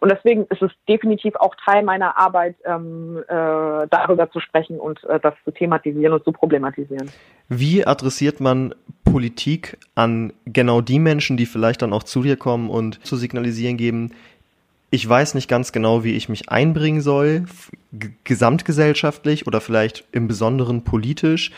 und 0.00 0.12
deswegen 0.12 0.44
ist 0.50 0.62
es 0.62 0.70
definitiv 0.88 1.34
auch 1.36 1.54
Teil 1.64 1.82
meiner 1.82 2.18
Arbeit, 2.18 2.56
ähm, 2.64 3.24
äh, 3.28 3.32
darüber 3.88 4.30
zu 4.30 4.40
sprechen 4.40 4.78
und 4.78 5.02
äh, 5.04 5.18
das 5.20 5.34
zu 5.44 5.50
thematisieren 5.50 6.12
und 6.12 6.24
zu 6.24 6.32
problematisieren. 6.32 7.10
Wie 7.48 7.86
adressiert 7.86 8.40
man 8.40 8.74
Politik 9.04 9.78
an 9.94 10.32
genau 10.44 10.80
die 10.80 10.98
Menschen, 10.98 11.36
die 11.36 11.46
vielleicht 11.46 11.80
dann 11.80 11.92
auch 11.92 12.02
zu 12.02 12.22
dir 12.22 12.36
kommen 12.36 12.68
und 12.68 13.04
zu 13.06 13.16
signalisieren 13.16 13.76
geben, 13.76 14.12
ich 14.96 15.06
weiß 15.06 15.34
nicht 15.34 15.46
ganz 15.46 15.72
genau, 15.72 16.04
wie 16.04 16.12
ich 16.12 16.30
mich 16.30 16.48
einbringen 16.48 17.02
soll, 17.02 17.44
gesamtgesellschaftlich 18.24 19.46
oder 19.46 19.60
vielleicht 19.60 20.04
im 20.10 20.26
Besonderen 20.26 20.84
politisch. 20.84 21.52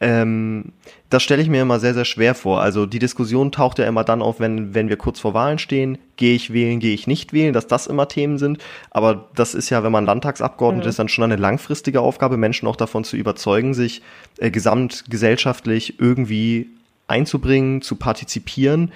Ähm, 0.00 0.72
das 1.10 1.24
stelle 1.24 1.42
ich 1.42 1.48
mir 1.48 1.62
immer 1.62 1.80
sehr, 1.80 1.94
sehr 1.94 2.04
schwer 2.04 2.36
vor. 2.36 2.60
Also 2.60 2.86
die 2.86 3.00
Diskussion 3.00 3.50
taucht 3.50 3.80
ja 3.80 3.86
immer 3.86 4.04
dann 4.04 4.22
auf, 4.22 4.38
wenn, 4.38 4.72
wenn 4.72 4.88
wir 4.88 4.96
kurz 4.96 5.18
vor 5.18 5.34
Wahlen 5.34 5.58
stehen. 5.58 5.98
Gehe 6.16 6.36
ich 6.36 6.52
wählen, 6.52 6.78
gehe 6.78 6.94
ich 6.94 7.08
nicht 7.08 7.32
wählen, 7.32 7.52
dass 7.52 7.66
das 7.66 7.88
immer 7.88 8.06
Themen 8.06 8.38
sind. 8.38 8.58
Aber 8.90 9.28
das 9.34 9.54
ist 9.54 9.68
ja, 9.70 9.82
wenn 9.82 9.92
man 9.92 10.06
Landtagsabgeordneter 10.06 10.86
mhm. 10.86 10.90
ist, 10.90 10.98
dann 11.00 11.08
schon 11.08 11.24
eine 11.24 11.36
langfristige 11.36 12.00
Aufgabe, 12.00 12.36
Menschen 12.36 12.68
auch 12.68 12.76
davon 12.76 13.02
zu 13.02 13.16
überzeugen, 13.16 13.74
sich 13.74 14.02
äh, 14.38 14.52
gesamtgesellschaftlich 14.52 15.98
irgendwie 15.98 16.68
einzubringen, 17.08 17.82
zu 17.82 17.96
partizipieren. 17.96 18.92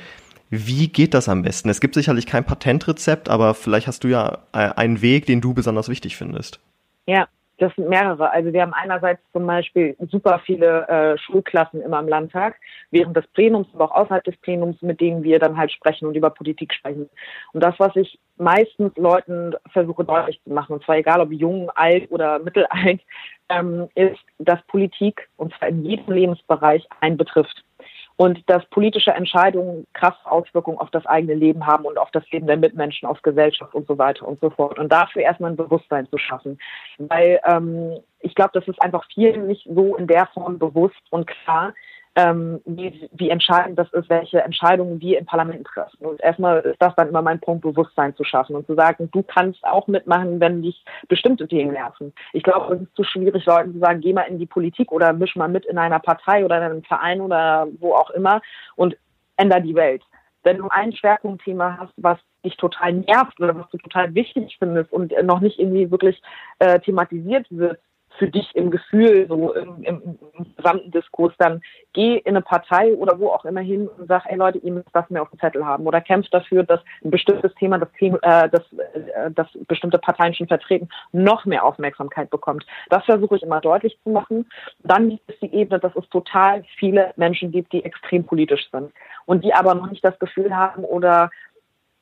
Wie 0.50 0.88
geht 0.88 1.14
das 1.14 1.28
am 1.28 1.42
besten? 1.42 1.68
Es 1.68 1.80
gibt 1.80 1.94
sicherlich 1.94 2.26
kein 2.26 2.44
Patentrezept, 2.44 3.28
aber 3.28 3.54
vielleicht 3.54 3.86
hast 3.86 4.02
du 4.02 4.08
ja 4.08 4.38
äh, 4.52 4.70
einen 4.76 5.00
Weg, 5.00 5.26
den 5.26 5.40
du 5.40 5.54
besonders 5.54 5.88
wichtig 5.88 6.16
findest. 6.16 6.60
Ja, 7.06 7.28
das 7.58 7.72
sind 7.76 7.88
mehrere. 7.88 8.30
Also 8.30 8.52
wir 8.52 8.62
haben 8.62 8.72
einerseits 8.74 9.20
zum 9.32 9.46
Beispiel 9.46 9.94
super 10.10 10.40
viele 10.44 10.88
äh, 10.88 11.18
Schulklassen 11.18 11.80
immer 11.82 12.00
im 12.00 12.08
Landtag, 12.08 12.56
während 12.90 13.16
des 13.16 13.26
Plenums, 13.28 13.68
aber 13.74 13.84
auch 13.84 13.94
außerhalb 13.94 14.24
des 14.24 14.36
Plenums, 14.38 14.80
mit 14.82 15.00
denen 15.00 15.22
wir 15.22 15.38
dann 15.38 15.56
halt 15.56 15.70
sprechen 15.70 16.08
und 16.08 16.16
über 16.16 16.30
Politik 16.30 16.74
sprechen. 16.74 17.08
Und 17.52 17.62
das, 17.62 17.74
was 17.78 17.94
ich 17.94 18.18
meistens 18.36 18.96
Leuten 18.96 19.54
versuche 19.72 20.04
deutlich 20.04 20.40
zu 20.42 20.52
machen, 20.52 20.72
und 20.72 20.84
zwar 20.84 20.96
egal 20.96 21.20
ob 21.20 21.30
jung, 21.30 21.70
alt 21.76 22.10
oder 22.10 22.38
mittelalt, 22.40 23.02
ähm, 23.50 23.88
ist, 23.94 24.18
dass 24.38 24.60
Politik, 24.66 25.28
und 25.36 25.54
zwar 25.54 25.68
in 25.68 25.84
jedem 25.84 26.12
Lebensbereich, 26.12 26.88
einen 27.00 27.16
betrifft 27.18 27.62
und 28.20 28.38
dass 28.50 28.62
politische 28.66 29.12
Entscheidungen 29.12 29.86
krasse 29.94 30.18
Auswirkungen 30.26 30.76
auf 30.76 30.90
das 30.90 31.06
eigene 31.06 31.32
Leben 31.32 31.66
haben 31.66 31.86
und 31.86 31.96
auf 31.96 32.10
das 32.10 32.30
Leben 32.30 32.46
der 32.46 32.58
Mitmenschen, 32.58 33.08
auf 33.08 33.22
Gesellschaft 33.22 33.74
und 33.74 33.86
so 33.86 33.96
weiter 33.96 34.28
und 34.28 34.38
so 34.40 34.50
fort. 34.50 34.78
Und 34.78 34.92
dafür 34.92 35.22
erstmal 35.22 35.52
ein 35.52 35.56
Bewusstsein 35.56 36.06
zu 36.10 36.18
schaffen. 36.18 36.58
Weil 36.98 37.40
ähm, 37.46 37.98
ich 38.18 38.34
glaube, 38.34 38.50
das 38.52 38.68
ist 38.68 38.82
einfach 38.82 39.06
vielen 39.10 39.46
nicht 39.46 39.66
so 39.74 39.96
in 39.96 40.06
der 40.06 40.26
Form 40.34 40.58
bewusst 40.58 41.00
und 41.08 41.26
klar, 41.26 41.72
ähm, 42.16 42.60
wie, 42.64 43.08
wie 43.12 43.30
entscheidend 43.30 43.78
das 43.78 43.92
ist, 43.92 44.10
welche 44.10 44.42
Entscheidungen 44.42 45.00
wir 45.00 45.18
im 45.18 45.26
Parlament 45.26 45.66
treffen. 45.66 46.04
Und 46.04 46.20
erstmal 46.20 46.60
ist 46.60 46.80
das 46.82 46.94
dann 46.96 47.08
immer 47.08 47.22
mein 47.22 47.40
Punkt, 47.40 47.62
Bewusstsein 47.62 48.16
zu 48.16 48.24
schaffen 48.24 48.56
und 48.56 48.66
zu 48.66 48.74
sagen, 48.74 49.08
du 49.12 49.22
kannst 49.22 49.62
auch 49.64 49.86
mitmachen, 49.86 50.40
wenn 50.40 50.62
dich 50.62 50.84
bestimmte 51.08 51.46
Themen 51.46 51.72
nerven. 51.72 52.12
Ich 52.32 52.42
glaube, 52.42 52.74
es 52.74 52.82
ist 52.82 52.96
zu 52.96 53.04
schwierig, 53.04 53.46
Leuten 53.46 53.74
zu 53.74 53.78
sagen, 53.78 54.00
geh 54.00 54.12
mal 54.12 54.22
in 54.22 54.38
die 54.38 54.46
Politik 54.46 54.90
oder 54.90 55.12
misch 55.12 55.36
mal 55.36 55.48
mit 55.48 55.66
in 55.66 55.78
einer 55.78 56.00
Partei 56.00 56.44
oder 56.44 56.58
in 56.58 56.64
einem 56.64 56.82
Verein 56.82 57.20
oder 57.20 57.68
wo 57.78 57.94
auch 57.94 58.10
immer 58.10 58.42
und 58.74 58.96
änder 59.36 59.60
die 59.60 59.74
Welt. 59.74 60.02
Wenn 60.42 60.58
du 60.58 60.68
ein 60.68 60.92
Schwerpunktthema 60.92 61.76
hast, 61.78 61.92
was 61.96 62.18
dich 62.44 62.56
total 62.56 62.94
nervt 62.94 63.38
oder 63.40 63.54
was 63.54 63.68
du 63.70 63.78
total 63.78 64.14
wichtig 64.14 64.56
findest 64.58 64.92
und 64.92 65.12
noch 65.22 65.40
nicht 65.40 65.58
irgendwie 65.58 65.90
wirklich 65.90 66.20
äh, 66.58 66.80
thematisiert 66.80 67.46
wird, 67.50 67.78
für 68.20 68.28
dich 68.28 68.54
im 68.54 68.70
Gefühl, 68.70 69.26
so 69.28 69.54
im, 69.54 69.82
im, 69.82 70.18
im, 70.34 70.54
gesamten 70.56 70.90
Diskurs, 70.90 71.32
dann 71.38 71.62
geh 71.94 72.18
in 72.18 72.36
eine 72.36 72.42
Partei 72.42 72.94
oder 72.94 73.18
wo 73.18 73.28
auch 73.28 73.46
immer 73.46 73.62
hin 73.62 73.88
und 73.88 74.08
sag, 74.08 74.26
ey 74.26 74.36
Leute, 74.36 74.58
ihr 74.58 74.72
müsst 74.72 74.90
das 74.92 75.08
mehr 75.08 75.22
auf 75.22 75.30
dem 75.30 75.40
Zettel 75.40 75.64
haben 75.64 75.86
oder 75.86 76.02
kämpft 76.02 76.32
dafür, 76.34 76.62
dass 76.62 76.80
ein 77.02 77.10
bestimmtes 77.10 77.54
Thema, 77.54 77.78
das, 77.78 77.88
äh, 77.98 78.50
das, 78.50 78.62
äh, 78.72 79.30
das 79.30 79.46
bestimmte 79.66 79.98
Parteien 79.98 80.34
schon 80.34 80.48
vertreten, 80.48 80.90
noch 81.12 81.46
mehr 81.46 81.64
Aufmerksamkeit 81.64 82.28
bekommt. 82.28 82.66
Das 82.90 83.06
versuche 83.06 83.36
ich 83.36 83.42
immer 83.42 83.62
deutlich 83.62 83.98
zu 84.04 84.10
machen. 84.10 84.46
Dann 84.80 85.08
gibt 85.08 85.30
es 85.30 85.40
die 85.40 85.54
Ebene, 85.54 85.80
dass 85.80 85.96
es 85.96 86.06
total 86.10 86.62
viele 86.76 87.14
Menschen 87.16 87.50
gibt, 87.50 87.72
die 87.72 87.84
extrem 87.84 88.24
politisch 88.24 88.68
sind 88.70 88.92
und 89.24 89.44
die 89.44 89.54
aber 89.54 89.74
noch 89.74 89.90
nicht 89.90 90.04
das 90.04 90.18
Gefühl 90.18 90.54
haben 90.54 90.84
oder 90.84 91.30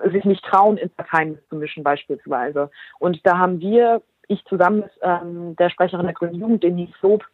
sich 0.04 0.24
nicht 0.24 0.44
trauen, 0.44 0.78
in 0.78 0.90
Parteien 0.90 1.38
zu 1.48 1.54
mischen 1.54 1.84
beispielsweise. 1.84 2.70
Und 2.98 3.24
da 3.24 3.38
haben 3.38 3.60
wir 3.60 4.02
ich 4.28 4.44
zusammen 4.44 4.80
mit 4.80 4.90
ähm, 5.02 5.56
der 5.56 5.70
Sprecherin 5.70 6.06
der 6.06 6.14
Grünen 6.14 6.34
Jugend, 6.34 6.62
Denise 6.62 6.94
Lob, 7.02 7.24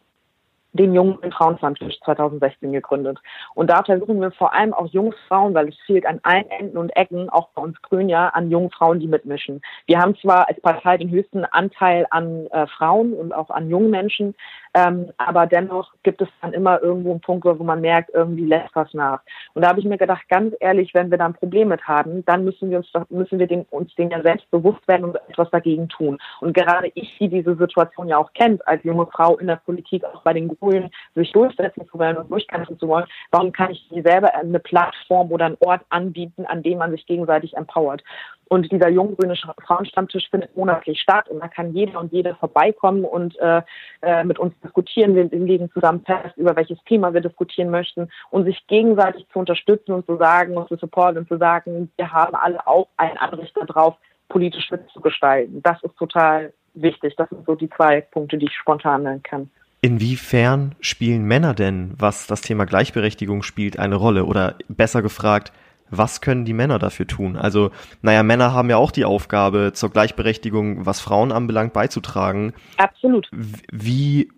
den 0.75 0.93
Jungen 0.93 1.31
Frauenstammtisch 1.31 1.99
2016 2.03 2.73
gegründet. 2.73 3.19
Und 3.53 3.69
da 3.69 3.83
versuchen 3.83 4.19
wir 4.19 4.31
vor 4.31 4.53
allem 4.53 4.73
auch 4.73 4.87
Jungfrauen, 4.87 5.53
weil 5.53 5.69
es 5.69 5.77
fehlt 5.85 6.05
an 6.05 6.19
allen 6.23 6.49
Enden 6.49 6.77
und 6.77 6.89
Ecken, 6.97 7.29
auch 7.29 7.49
bei 7.55 7.61
uns 7.61 7.81
Grün 7.81 8.09
ja, 8.09 8.27
an 8.29 8.51
jungen 8.51 8.71
Frauen, 8.71 8.99
die 8.99 9.07
mitmischen. 9.07 9.61
Wir 9.85 9.99
haben 9.99 10.17
zwar 10.17 10.49
als 10.49 10.59
Partei 10.61 10.97
den 10.97 11.09
höchsten 11.09 11.45
Anteil 11.45 12.05
an 12.09 12.47
äh, 12.47 12.67
Frauen 12.67 13.13
und 13.13 13.33
auch 13.33 13.49
an 13.49 13.69
jungen 13.69 13.89
Menschen, 13.89 14.35
ähm, 14.75 15.09
aber 15.15 15.47
dennoch 15.47 15.93
gibt 16.03 16.21
es 16.21 16.27
dann 16.41 16.51
immer 16.51 16.81
irgendwo 16.81 17.11
einen 17.11 17.21
Punkt, 17.21 17.45
wo 17.45 17.63
man 17.63 17.79
merkt, 17.79 18.09
irgendwie 18.13 18.45
lässt 18.45 18.75
was 18.75 18.93
nach. 18.93 19.21
Und 19.53 19.61
da 19.61 19.69
habe 19.69 19.79
ich 19.79 19.85
mir 19.85 19.97
gedacht, 19.97 20.27
ganz 20.27 20.53
ehrlich, 20.59 20.93
wenn 20.93 21.09
wir 21.09 21.17
da 21.17 21.27
ein 21.27 21.33
Problem 21.33 21.69
mit 21.69 21.87
haben, 21.87 22.25
dann 22.25 22.43
müssen 22.43 22.69
wir 22.69 22.79
uns 22.79 22.91
müssen 23.09 23.39
wir 23.39 23.47
den, 23.47 23.63
uns 23.69 23.95
den 23.95 24.09
ja 24.09 24.21
selbst 24.21 24.51
bewusst 24.51 24.85
werden 24.87 25.05
und 25.05 25.15
etwas 25.29 25.49
dagegen 25.51 25.87
tun. 25.87 26.17
Und 26.41 26.53
gerade 26.53 26.91
ich, 26.93 27.17
die 27.19 27.29
diese 27.29 27.55
Situation 27.55 28.09
ja 28.09 28.17
auch 28.17 28.33
kennt, 28.33 28.67
als 28.67 28.83
junge 28.83 29.05
Frau 29.07 29.37
in 29.37 29.47
der 29.47 29.61
Politik, 29.65 30.03
auch 30.03 30.23
bei 30.23 30.33
den 30.33 30.49
Grünen, 30.49 30.91
sich 31.15 31.31
durchsetzen 31.31 31.87
zu 31.87 31.97
wollen 31.97 32.17
und 32.17 32.29
durchkämpfen 32.29 32.77
zu 32.77 32.89
wollen, 32.89 33.05
warum 33.31 33.53
kann 33.53 33.71
ich 33.71 33.89
nie 33.91 34.01
selber 34.01 34.35
eine 34.35 34.59
Plattform 34.59 35.31
oder 35.31 35.45
einen 35.45 35.57
Ort 35.61 35.85
anbieten, 35.89 36.45
an 36.45 36.63
dem 36.63 36.79
man 36.79 36.91
sich 36.91 37.05
gegenseitig 37.05 37.55
empowert? 37.55 38.03
Und 38.47 38.71
dieser 38.71 38.89
junggrüne 38.89 39.35
Frauenstammtisch 39.65 40.29
findet 40.29 40.55
monatlich 40.55 41.01
statt 41.01 41.27
und 41.29 41.39
da 41.39 41.47
kann 41.47 41.73
jeder 41.73 41.99
und 41.99 42.11
jede 42.13 42.35
vorbeikommen 42.35 43.03
und 43.03 43.37
äh, 43.39 43.61
äh, 44.01 44.23
mit 44.23 44.37
uns 44.37 44.53
diskutieren. 44.63 45.15
Wir 45.15 45.25
legen 45.25 45.71
zusammen 45.71 46.03
fest, 46.05 46.37
über 46.37 46.55
welches 46.55 46.77
Thema 46.85 47.13
wir 47.13 47.21
diskutieren 47.21 47.69
möchten 47.69 48.09
und 48.29 48.45
sich 48.45 48.65
gegenseitig 48.67 49.25
zu 49.33 49.39
unterstützen 49.39 49.93
und 49.93 50.05
zu 50.05 50.17
sagen 50.17 50.57
und 50.57 50.67
zu 50.67 50.75
supporten 50.75 51.19
und 51.19 51.27
zu 51.27 51.37
sagen, 51.37 51.91
wir 51.97 52.11
haben 52.11 52.35
alle 52.35 52.65
auch 52.67 52.87
ein 52.97 53.17
Anrecht 53.17 53.55
darauf, 53.57 53.95
politisch 54.29 54.69
mitzugestalten. 54.71 55.61
Das 55.63 55.81
ist 55.83 55.95
total 55.97 56.53
wichtig. 56.73 57.15
Das 57.15 57.29
sind 57.29 57.45
so 57.45 57.55
die 57.55 57.69
zwei 57.69 58.01
Punkte, 58.01 58.37
die 58.37 58.45
ich 58.45 58.53
spontan 58.53 59.03
nennen 59.03 59.23
kann. 59.23 59.49
Inwiefern 59.81 60.73
spielen 60.79 61.25
Männer 61.25 61.53
denn, 61.53 61.93
was 61.97 62.25
das 62.25 62.41
Thema 62.41 62.65
Gleichberechtigung 62.65 63.43
spielt, 63.43 63.77
eine 63.77 63.95
Rolle? 63.95 64.25
Oder 64.25 64.55
besser 64.67 65.03
gefragt, 65.03 65.53
was 65.89 66.21
können 66.21 66.45
die 66.45 66.53
Männer 66.53 66.79
dafür 66.79 67.07
tun? 67.07 67.35
Also, 67.35 67.71
naja, 68.01 68.23
Männer 68.23 68.53
haben 68.53 68.69
ja 68.69 68.77
auch 68.77 68.91
die 68.91 69.05
Aufgabe, 69.05 69.71
zur 69.73 69.91
Gleichberechtigung, 69.91 70.85
was 70.85 70.99
Frauen 70.99 71.31
anbelangt, 71.31 71.73
beizutragen. 71.73 72.53
Absolut. 72.77 73.29
Wie, 73.31 74.29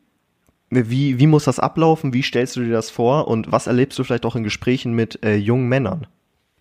wie, 0.69 1.19
wie 1.19 1.27
muss 1.27 1.45
das 1.45 1.59
ablaufen? 1.59 2.13
Wie 2.13 2.23
stellst 2.23 2.55
du 2.55 2.61
dir 2.61 2.73
das 2.73 2.89
vor? 2.89 3.27
Und 3.27 3.51
was 3.51 3.67
erlebst 3.67 3.97
du 3.97 4.03
vielleicht 4.03 4.25
auch 4.25 4.35
in 4.35 4.43
Gesprächen 4.43 4.93
mit 4.93 5.23
äh, 5.23 5.35
jungen 5.35 5.69
Männern? 5.69 6.07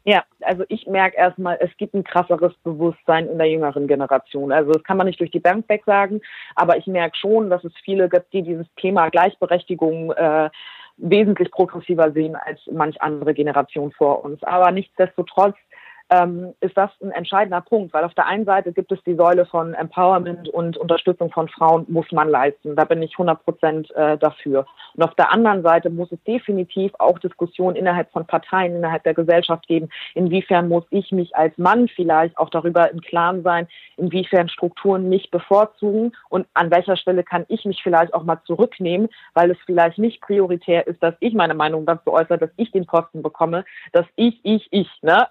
Ja, 0.09 0.23
also 0.43 0.63
ich 0.69 0.87
merke 0.87 1.17
erstmal, 1.17 1.59
es 1.61 1.77
gibt 1.79 1.93
ein 1.95 2.05
krasseres 2.05 2.55
Bewusstsein 2.63 3.27
in 3.27 3.39
der 3.39 3.51
jüngeren 3.51 3.89
Generation. 3.89 4.53
Also 4.53 4.71
das 4.71 4.85
kann 4.85 4.97
man 4.97 5.09
nicht 5.09 5.19
durch 5.19 5.33
die 5.33 5.41
Bank 5.41 5.69
weg 5.69 5.83
sagen, 5.85 6.21
aber 6.55 6.77
ich 6.77 6.87
merke 6.87 7.17
schon, 7.17 7.51
dass 7.51 7.65
es 7.65 7.73
viele 7.85 8.09
gibt, 8.09 8.33
die 8.33 8.43
dieses 8.43 8.69
Thema 8.77 9.09
Gleichberechtigung 9.09 10.13
äh, 10.13 10.49
wesentlich 10.99 11.51
progressiver 11.51 12.13
sehen 12.13 12.37
als 12.37 12.61
manch 12.73 13.01
andere 13.03 13.35
Generation 13.35 13.93
vor 13.93 14.25
uns. 14.25 14.43
Aber 14.43 14.71
nichtsdestotrotz 14.71 15.57
ähm, 16.11 16.55
ist 16.61 16.77
das 16.77 16.91
ein 17.03 17.11
entscheidender 17.11 17.61
Punkt, 17.61 17.93
weil 17.93 18.05
auf 18.05 18.15
der 18.15 18.27
einen 18.27 18.45
Seite 18.45 18.73
gibt 18.73 18.93
es 18.93 19.03
die 19.05 19.15
Säule 19.15 19.47
von 19.47 19.75
Empowerment 19.75 20.49
und 20.49 20.77
Unterstützung 20.77 21.31
von 21.31 21.49
Frauen 21.49 21.85
muss 21.89 22.11
man 22.13 22.29
leisten. 22.29 22.77
Da 22.77 22.85
bin 22.85 23.03
ich 23.03 23.13
100 23.13 23.43
Prozent 23.45 23.91
äh, 23.97 24.17
dafür. 24.17 24.67
Und 24.95 25.03
auf 25.03 25.15
der 25.15 25.33
anderen 25.33 25.63
Seite 25.63 25.91
muss 25.91 26.13
es 26.13 26.23
definitiv 26.25 26.93
auch 26.99 27.19
Diskussionen 27.19 27.77
innerhalb 27.77 28.11
von 28.13 28.27
Parteien, 28.27 28.77
innerhalb 28.77 29.03
der 29.03 29.15
Gesellschaft 29.15 29.67
geben. 29.67 29.89
Inwiefern 30.15 30.69
muss 30.69 30.85
ich 30.91 31.11
mich 31.11 31.35
als 31.35 31.57
Mann 31.59 31.89
vielleicht 31.89 32.39
auch 32.39 32.51
darüber 32.51 32.91
im 32.91 33.01
Klaren 33.01 33.43
sein, 33.43 33.67
inwiefern 33.97 34.49
Strukturen 34.49 35.09
mich 35.09 35.31
bevorzugen 35.31 36.13
und 36.29 36.47
an 36.55 36.71
welcher 36.71 36.97
Stelle 36.97 37.25
kann 37.25 37.45
ich 37.49 37.65
mich 37.65 37.83
vielleicht 37.83 38.15
auch 38.15 38.23
mal 38.23 38.41
zurücknehmen, 38.45 39.09
weil 39.35 39.51
es 39.51 39.59
vielleicht 39.67 39.99
nicht 39.99 40.21
prioritär 40.21 40.87
ist, 40.87 41.03
dass 41.03 41.15
ich 41.21 41.35
meine 41.35 41.55
Meinung 41.55 41.87
dazu 41.87 42.13
äußere, 42.13 42.39
dass 42.39 42.51
ich 42.57 42.71
den 42.71 42.87
Posten 42.87 43.23
bekomme, 43.23 43.65
dass 43.93 44.07
ich, 44.15 44.39
ich, 44.45 44.69
ich, 44.71 44.89
ne? 45.03 45.27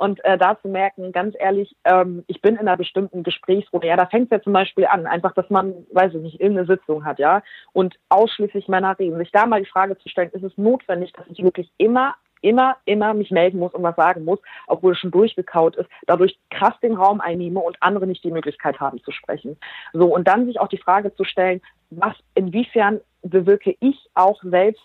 Und 0.00 0.24
äh, 0.24 0.38
da 0.38 0.58
zu 0.58 0.68
merken, 0.68 1.12
ganz 1.12 1.36
ehrlich, 1.38 1.76
ähm, 1.84 2.24
ich 2.26 2.40
bin 2.40 2.54
in 2.54 2.60
einer 2.60 2.78
bestimmten 2.78 3.22
Gesprächsrunde. 3.22 3.86
Ja, 3.86 3.96
da 3.96 4.06
fängt 4.06 4.32
es 4.32 4.38
ja 4.38 4.42
zum 4.42 4.54
Beispiel 4.54 4.86
an, 4.86 5.06
einfach, 5.06 5.34
dass 5.34 5.50
man, 5.50 5.74
weiß 5.92 6.14
ich 6.14 6.22
nicht, 6.22 6.40
irgendeine 6.40 6.66
Sitzung 6.66 7.04
hat, 7.04 7.18
ja, 7.18 7.42
und 7.74 7.98
ausschließlich 8.08 8.66
Männer 8.66 8.98
reden. 8.98 9.18
Sich 9.18 9.30
da 9.30 9.44
mal 9.44 9.60
die 9.60 9.68
Frage 9.68 9.98
zu 9.98 10.08
stellen, 10.08 10.30
ist 10.32 10.42
es 10.42 10.56
notwendig, 10.56 11.12
dass 11.12 11.26
ich 11.28 11.42
wirklich 11.42 11.70
immer 11.76 12.14
immer, 12.40 12.78
immer 12.86 13.12
mich 13.12 13.30
melden 13.30 13.58
muss 13.58 13.74
und 13.74 13.82
was 13.82 13.96
sagen 13.96 14.24
muss, 14.24 14.38
obwohl 14.66 14.92
es 14.92 14.98
schon 14.98 15.10
durchgekaut 15.10 15.76
ist, 15.76 15.90
dadurch 16.06 16.38
krass 16.48 16.72
den 16.82 16.94
Raum 16.94 17.20
einnehme 17.20 17.60
und 17.60 17.76
andere 17.82 18.06
nicht 18.06 18.24
die 18.24 18.30
Möglichkeit 18.30 18.80
haben 18.80 19.02
zu 19.02 19.10
sprechen. 19.10 19.58
So, 19.92 20.06
und 20.06 20.26
dann 20.26 20.46
sich 20.46 20.58
auch 20.58 20.68
die 20.68 20.78
Frage 20.78 21.14
zu 21.14 21.24
stellen, 21.24 21.60
was, 21.90 22.14
inwiefern 22.34 23.02
bewirke 23.22 23.76
ich 23.80 24.08
auch 24.14 24.42
selbst 24.42 24.80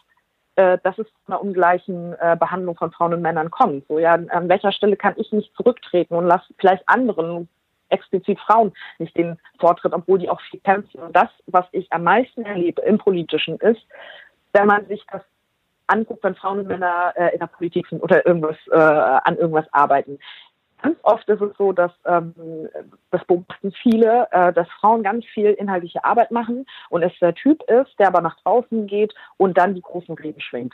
äh, 0.56 0.78
dass 0.84 0.98
es 0.98 1.08
zu 1.08 1.14
einer 1.28 1.42
ungleichen 1.42 2.14
äh, 2.20 2.36
Behandlung 2.40 2.76
von 2.76 2.92
Frauen 2.92 3.14
und 3.14 3.22
Männern 3.22 3.52
kommt. 3.52 3.86
So, 3.88 4.00
ja, 4.00 4.14
an 4.14 4.50
welcher 4.50 4.72
Stelle 4.72 4.96
kann 4.96 5.14
ich 5.18 5.32
nicht 5.32 5.54
zurücktreten 5.56 6.16
und 6.16 6.26
lasse 6.26 6.54
vielleicht 6.58 6.88
anderen, 6.88 7.50
explizit 7.90 8.40
Frauen, 8.40 8.74
nicht 8.98 9.16
den 9.16 9.38
Vortritt, 9.60 9.94
obwohl 9.94 10.20
die 10.20 10.30
auch 10.30 10.42
viel 10.42 10.60
kämpfen. 10.62 11.02
Und 11.02 11.16
das, 11.16 11.30
was 11.46 11.66
ich 11.72 11.92
am 11.92 12.04
meisten 12.04 12.44
erlebe 12.44 12.82
im 12.82 12.98
Politischen, 12.98 13.58
ist, 13.58 13.82
wenn 14.54 14.68
man 14.68 14.88
sich 14.88 15.06
das 15.12 15.22
anguckt, 15.88 16.24
wenn 16.24 16.36
Frauen 16.36 16.60
und 16.60 16.68
Männer 16.68 17.14
äh, 17.16 17.34
in 17.34 17.40
der 17.40 17.48
Politik 17.48 17.88
sind 17.88 18.02
oder 18.02 18.26
irgendwas 18.26 18.58
äh, 18.72 18.76
an 18.76 19.38
irgendwas 19.38 19.72
arbeiten 19.72 20.18
ganz 20.86 20.98
oft 21.04 21.28
ist 21.28 21.42
es 21.42 21.58
so, 21.58 21.72
dass 21.72 21.92
ähm, 22.06 22.34
das 23.12 23.24
beobachten 23.26 23.72
viele, 23.72 24.28
äh, 24.32 24.54
dass 24.54 24.70
Frauen 24.80 25.04
ganz 25.04 25.26
viel 25.26 25.52
inhaltliche 25.52 26.04
Arbeit 26.04 26.32
machen 26.32 26.66
und 26.90 27.02
es 27.02 27.12
der 27.20 27.34
Typ 27.34 27.64
ist, 27.64 27.98
der 27.98 28.08
aber 28.08 28.22
nach 28.22 28.40
draußen 28.42 28.86
geht 28.86 29.14
und 29.38 29.58
dann 29.58 29.74
die 29.74 29.82
großen 29.82 30.16
Reden 30.16 30.42
schwingt. 30.42 30.74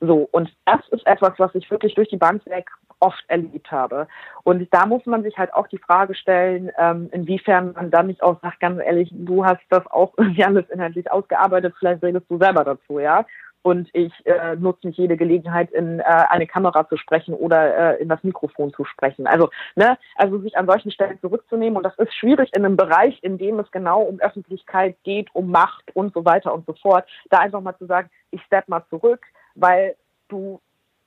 So, 0.00 0.28
und 0.30 0.52
das 0.66 0.80
ist 0.90 1.06
etwas, 1.06 1.32
was 1.38 1.54
ich 1.54 1.70
wirklich 1.70 1.94
durch 1.94 2.08
die 2.08 2.18
Bank 2.18 2.44
weg 2.46 2.70
oft 3.00 3.24
erlebt 3.28 3.70
habe. 3.70 4.06
Und 4.44 4.68
da 4.72 4.84
muss 4.86 5.06
man 5.06 5.22
sich 5.22 5.38
halt 5.38 5.54
auch 5.54 5.68
die 5.68 5.78
Frage 5.78 6.14
stellen, 6.14 6.70
ähm, 6.78 7.08
inwiefern 7.12 7.72
man 7.72 7.90
dann 7.90 8.08
nicht 8.08 8.22
auch 8.22 8.40
sagt, 8.42 8.60
ganz 8.60 8.80
ehrlich, 8.80 9.08
du 9.12 9.44
hast 9.44 9.62
das 9.70 9.86
auch 9.86 10.12
irgendwie 10.18 10.44
alles 10.44 10.68
inhaltlich 10.70 11.10
ausgearbeitet, 11.10 11.74
vielleicht 11.78 12.02
redest 12.02 12.26
du 12.28 12.38
selber 12.38 12.64
dazu, 12.64 12.98
ja 12.98 13.24
und 13.62 13.88
ich 13.92 14.12
äh, 14.24 14.56
nutze 14.56 14.86
nicht 14.86 14.98
jede 14.98 15.16
Gelegenheit, 15.16 15.70
in 15.72 16.00
äh, 16.00 16.02
eine 16.02 16.46
Kamera 16.46 16.88
zu 16.88 16.96
sprechen 16.96 17.34
oder 17.34 17.98
äh, 17.98 18.02
in 18.02 18.08
das 18.08 18.22
Mikrofon 18.22 18.72
zu 18.72 18.84
sprechen. 18.84 19.26
Also, 19.26 19.50
ne, 19.74 19.98
also 20.16 20.38
sich 20.38 20.56
an 20.56 20.66
solchen 20.66 20.90
Stellen 20.90 21.20
zurückzunehmen 21.20 21.76
und 21.76 21.82
das 21.82 21.96
ist 21.98 22.14
schwierig 22.14 22.50
in 22.54 22.64
einem 22.64 22.76
Bereich, 22.76 23.18
in 23.22 23.38
dem 23.38 23.58
es 23.58 23.70
genau 23.70 24.02
um 24.02 24.20
Öffentlichkeit 24.20 24.96
geht, 25.02 25.28
um 25.34 25.50
Macht 25.50 25.84
und 25.94 26.14
so 26.14 26.24
weiter 26.24 26.54
und 26.54 26.66
so 26.66 26.72
fort, 26.74 27.08
da 27.30 27.38
einfach 27.38 27.60
mal 27.60 27.76
zu 27.76 27.86
sagen, 27.86 28.10
ich 28.30 28.42
step 28.42 28.68
mal 28.68 28.84
zurück, 28.90 29.20
weil 29.54 29.96
du 30.28 30.60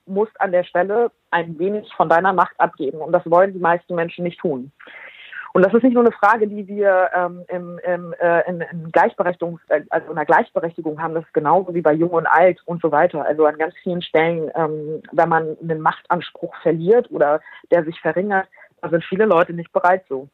musst 0.05 0.39
an 0.41 0.51
der 0.51 0.63
Stelle 0.63 1.11
ein 1.29 1.57
wenig 1.57 1.91
von 1.95 2.09
deiner 2.09 2.33
Macht 2.33 2.59
abgeben 2.59 2.99
und 2.99 3.11
das 3.11 3.29
wollen 3.29 3.53
die 3.53 3.59
meisten 3.59 3.95
Menschen 3.95 4.23
nicht 4.23 4.39
tun. 4.39 4.71
Und 5.53 5.63
das 5.63 5.73
ist 5.73 5.83
nicht 5.83 5.93
nur 5.93 6.03
eine 6.03 6.13
Frage, 6.13 6.47
die 6.47 6.67
wir 6.67 7.09
ähm, 7.13 7.43
im, 7.49 7.79
im, 7.83 8.13
äh, 8.21 8.47
in, 8.49 8.61
in 8.61 8.91
Gleichberechtigung, 8.91 9.59
äh, 9.67 9.81
also 9.89 10.09
in 10.09 10.15
der 10.15 10.25
Gleichberechtigung 10.25 11.01
haben, 11.01 11.13
das 11.13 11.25
ist 11.25 11.33
genauso 11.33 11.73
wie 11.73 11.81
bei 11.81 11.93
Jung 11.93 12.11
und 12.11 12.25
Alt 12.25 12.61
und 12.65 12.81
so 12.81 12.91
weiter. 12.91 13.25
Also 13.25 13.45
an 13.45 13.57
ganz 13.57 13.73
vielen 13.83 14.01
Stellen, 14.01 14.49
ähm, 14.55 15.01
wenn 15.11 15.29
man 15.29 15.57
einen 15.61 15.81
Machtanspruch 15.81 16.55
verliert 16.61 17.11
oder 17.11 17.41
der 17.69 17.83
sich 17.83 17.99
verringert, 17.99 18.47
da 18.81 18.89
sind 18.89 19.03
viele 19.03 19.25
Leute 19.25 19.53
nicht 19.53 19.71
bereit 19.73 20.05
so. 20.07 20.29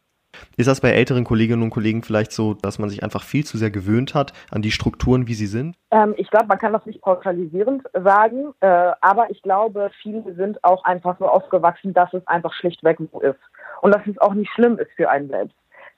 Ist 0.55 0.67
das 0.67 0.81
bei 0.81 0.89
älteren 0.89 1.23
Kolleginnen 1.23 1.63
und 1.63 1.69
Kollegen 1.69 2.03
vielleicht 2.03 2.31
so, 2.31 2.53
dass 2.53 2.79
man 2.79 2.89
sich 2.89 3.03
einfach 3.03 3.23
viel 3.23 3.45
zu 3.45 3.57
sehr 3.57 3.71
gewöhnt 3.71 4.13
hat 4.15 4.33
an 4.51 4.61
die 4.61 4.71
Strukturen, 4.71 5.27
wie 5.27 5.33
sie 5.33 5.45
sind? 5.45 5.75
Ähm, 5.91 6.13
ich 6.17 6.29
glaube, 6.29 6.47
man 6.47 6.57
kann 6.57 6.73
das 6.73 6.85
nicht 6.85 7.01
pauschalisierend 7.01 7.83
sagen, 7.93 8.53
äh, 8.59 8.91
aber 9.01 9.29
ich 9.29 9.41
glaube, 9.41 9.91
viele 10.01 10.35
sind 10.35 10.63
auch 10.63 10.83
einfach 10.83 11.17
so 11.19 11.27
aufgewachsen, 11.27 11.93
dass 11.93 12.13
es 12.13 12.25
einfach 12.27 12.53
schlichtweg 12.53 12.97
so 13.11 13.21
ist 13.21 13.39
und 13.81 13.93
dass 13.93 14.05
es 14.07 14.17
auch 14.19 14.33
nicht 14.33 14.51
schlimm 14.51 14.77
ist 14.79 14.91
für 14.95 15.09
einen 15.09 15.29
selbst. 15.29 15.55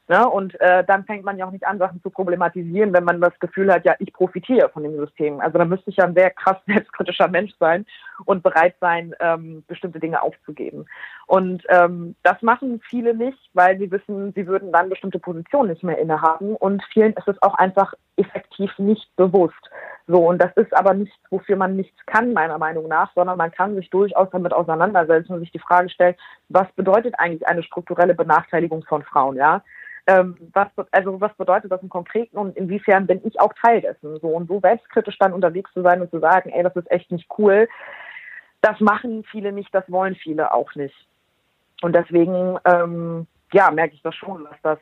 Ne? 0.10 0.28
Und 0.28 0.60
äh, 0.60 0.84
dann 0.84 1.06
fängt 1.06 1.24
man 1.24 1.38
ja 1.38 1.46
auch 1.46 1.52
nicht 1.52 1.68
an, 1.68 1.78
Sachen 1.78 2.02
zu 2.02 2.10
problematisieren, 2.10 2.94
wenn 2.94 3.04
man 3.04 3.22
das 3.22 3.40
Gefühl 3.40 3.72
hat, 3.72 3.86
ja, 3.86 3.94
ich 4.00 4.12
profitiere 4.12 4.68
von 4.70 4.82
dem 4.82 4.98
System. 4.98 5.40
Also 5.40 5.60
da 5.60 5.66
müsste 5.66 5.92
ich 5.92 5.98
ja 5.98 6.06
ein 6.06 6.16
sehr 6.16 6.32
krass 6.32 6.58
selbstkritischer 6.66 7.28
Mensch 7.28 7.54
sein 7.60 7.86
und 8.26 8.42
bereit 8.42 8.74
sein, 8.82 9.14
ähm, 9.20 9.64
bestimmte 9.68 10.00
Dinge 10.00 10.20
aufzugeben. 10.20 10.88
Und 11.28 11.64
ähm, 11.70 12.16
das 12.24 12.42
machen 12.42 12.82
viele 12.90 13.14
nicht, 13.14 13.38
weil 13.54 13.78
sie 13.78 13.92
wissen, 13.92 14.34
sie 14.34 14.48
würden 14.48 14.72
dann 14.72 14.90
bestimmte 14.90 15.20
Positionen 15.20 15.70
nicht 15.70 15.84
mehr 15.84 16.00
innehaben. 16.00 16.56
Und 16.56 16.84
vielen 16.92 17.14
ist 17.14 17.28
es 17.28 17.40
auch 17.44 17.54
einfach 17.54 17.94
effektiv 18.18 18.72
nicht 18.80 19.16
bewusst. 19.16 19.70
So, 20.08 20.28
und 20.28 20.42
das 20.42 20.52
ist 20.56 20.76
aber 20.76 20.96
nichts, 20.96 21.16
wofür 21.30 21.56
man 21.56 21.76
nichts 21.76 22.04
kann, 22.08 22.34
meiner 22.34 22.58
Meinung 22.58 22.88
nach, 22.88 23.14
sondern 23.14 23.38
man 23.38 23.52
kann 23.52 23.76
sich 23.76 23.92
durchaus 23.92 24.28
damit 24.32 24.54
auseinandersetzen 24.54 25.34
und 25.34 25.42
sich 25.42 25.52
die 25.52 25.60
Frage 25.60 25.92
stellen, 25.92 26.16
was 26.50 26.68
bedeutet 26.72 27.14
eigentlich 27.20 27.48
eine 27.48 27.62
strukturelle 27.62 28.16
Benachteiligung 28.16 28.84
von 28.86 29.04
Frauen, 29.04 29.36
ja? 29.36 29.62
Ähm, 30.10 30.36
was, 30.54 30.68
also 30.92 31.22
was 31.22 31.34
bedeutet 31.36 31.72
das 31.72 31.84
im 31.84 31.90
Konkreten 31.90 32.38
und 32.38 32.58
inwiefern 32.58 33.06
bin 33.06 33.22
ich 33.24 33.40
auch 33.40 33.54
Teil 33.54 33.82
dessen? 33.82 34.20
So 34.20 34.30
und 34.30 34.48
so 34.48 34.60
selbstkritisch 34.60 35.20
dann 35.20 35.34
unterwegs 35.34 35.72
zu 35.74 35.84
sein 35.84 36.02
und 36.02 36.10
zu 36.10 36.20
sagen, 36.20 36.50
ey, 36.50 36.64
das 36.64 36.76
ist 36.76 36.90
echt 36.90 37.12
nicht 37.12 37.30
cool, 37.38 37.68
das 38.62 38.80
machen 38.80 39.24
viele 39.30 39.52
nicht, 39.52 39.74
das 39.74 39.90
wollen 39.92 40.16
viele 40.16 40.52
auch 40.52 40.74
nicht. 40.74 40.96
Und 41.82 41.96
deswegen, 41.96 42.58
ähm, 42.66 43.28
ja, 43.54 43.70
merke 43.70 43.94
ich 43.94 44.02
das 44.02 44.16
schon, 44.16 44.46
dass 44.46 44.62
das 44.64 44.80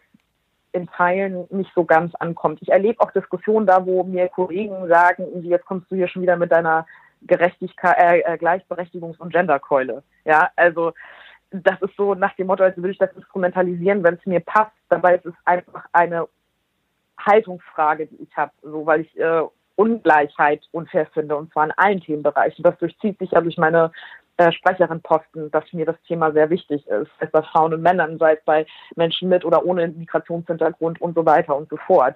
in 0.71 0.87
Teilen 0.87 1.45
nicht 1.49 1.71
so 1.75 1.83
ganz 1.83 2.15
ankommt. 2.15 2.61
Ich 2.61 2.69
erlebe 2.69 3.01
auch 3.01 3.11
Diskussionen 3.11 3.67
da, 3.67 3.85
wo 3.85 4.03
mir 4.03 4.29
Kollegen 4.29 4.87
sagen, 4.87 5.43
jetzt 5.43 5.65
kommst 5.65 5.91
du 5.91 5.95
hier 5.95 6.07
schon 6.07 6.21
wieder 6.21 6.37
mit 6.37 6.51
deiner 6.51 6.85
Gerechtigkeit, 7.23 7.97
äh, 7.97 8.19
äh 8.19 8.37
Gleichberechtigungs- 8.37 9.17
und 9.17 9.33
Genderkeule. 9.33 10.03
Ja, 10.23 10.49
also 10.55 10.93
das 11.51 11.81
ist 11.81 11.95
so 11.95 12.13
nach 12.13 12.35
dem 12.35 12.47
Motto, 12.47 12.63
als 12.63 12.77
würde 12.77 12.91
ich 12.91 12.97
das 12.97 13.13
instrumentalisieren, 13.13 14.03
wenn 14.03 14.15
es 14.15 14.25
mir 14.25 14.39
passt. 14.39 14.75
Dabei 14.89 15.15
ist 15.15 15.25
es 15.25 15.33
einfach 15.45 15.85
eine 15.93 16.27
Haltungsfrage, 17.19 18.07
die 18.07 18.23
ich 18.23 18.35
habe, 18.35 18.51
so 18.61 18.85
weil 18.85 19.01
ich 19.01 19.19
äh, 19.19 19.41
Ungleichheit 19.75 20.67
unfair 20.71 21.05
finde 21.13 21.35
und 21.35 21.51
zwar 21.53 21.65
in 21.65 21.71
allen 21.77 22.01
Themenbereichen. 22.01 22.63
Das 22.63 22.77
durchzieht 22.79 23.19
sich 23.19 23.31
ja 23.31 23.41
durch 23.41 23.57
meine 23.57 23.91
äh, 24.37 24.51
Sprecherin-Posten, 24.51 25.51
dass 25.51 25.71
mir 25.73 25.85
das 25.85 26.01
Thema 26.07 26.31
sehr 26.31 26.49
wichtig 26.49 26.85
ist, 26.87 27.09
sei 27.19 27.25
es 27.25 27.31
bei 27.31 27.41
Frauen 27.41 27.73
und 27.73 27.81
Männern, 27.81 28.17
sei 28.17 28.33
es 28.33 28.43
bei 28.43 28.65
Menschen 28.95 29.29
mit 29.29 29.45
oder 29.45 29.65
ohne 29.65 29.87
Migrationshintergrund 29.87 31.01
und 31.01 31.15
so 31.15 31.25
weiter 31.25 31.55
und 31.55 31.69
so 31.69 31.77
fort. 31.77 32.15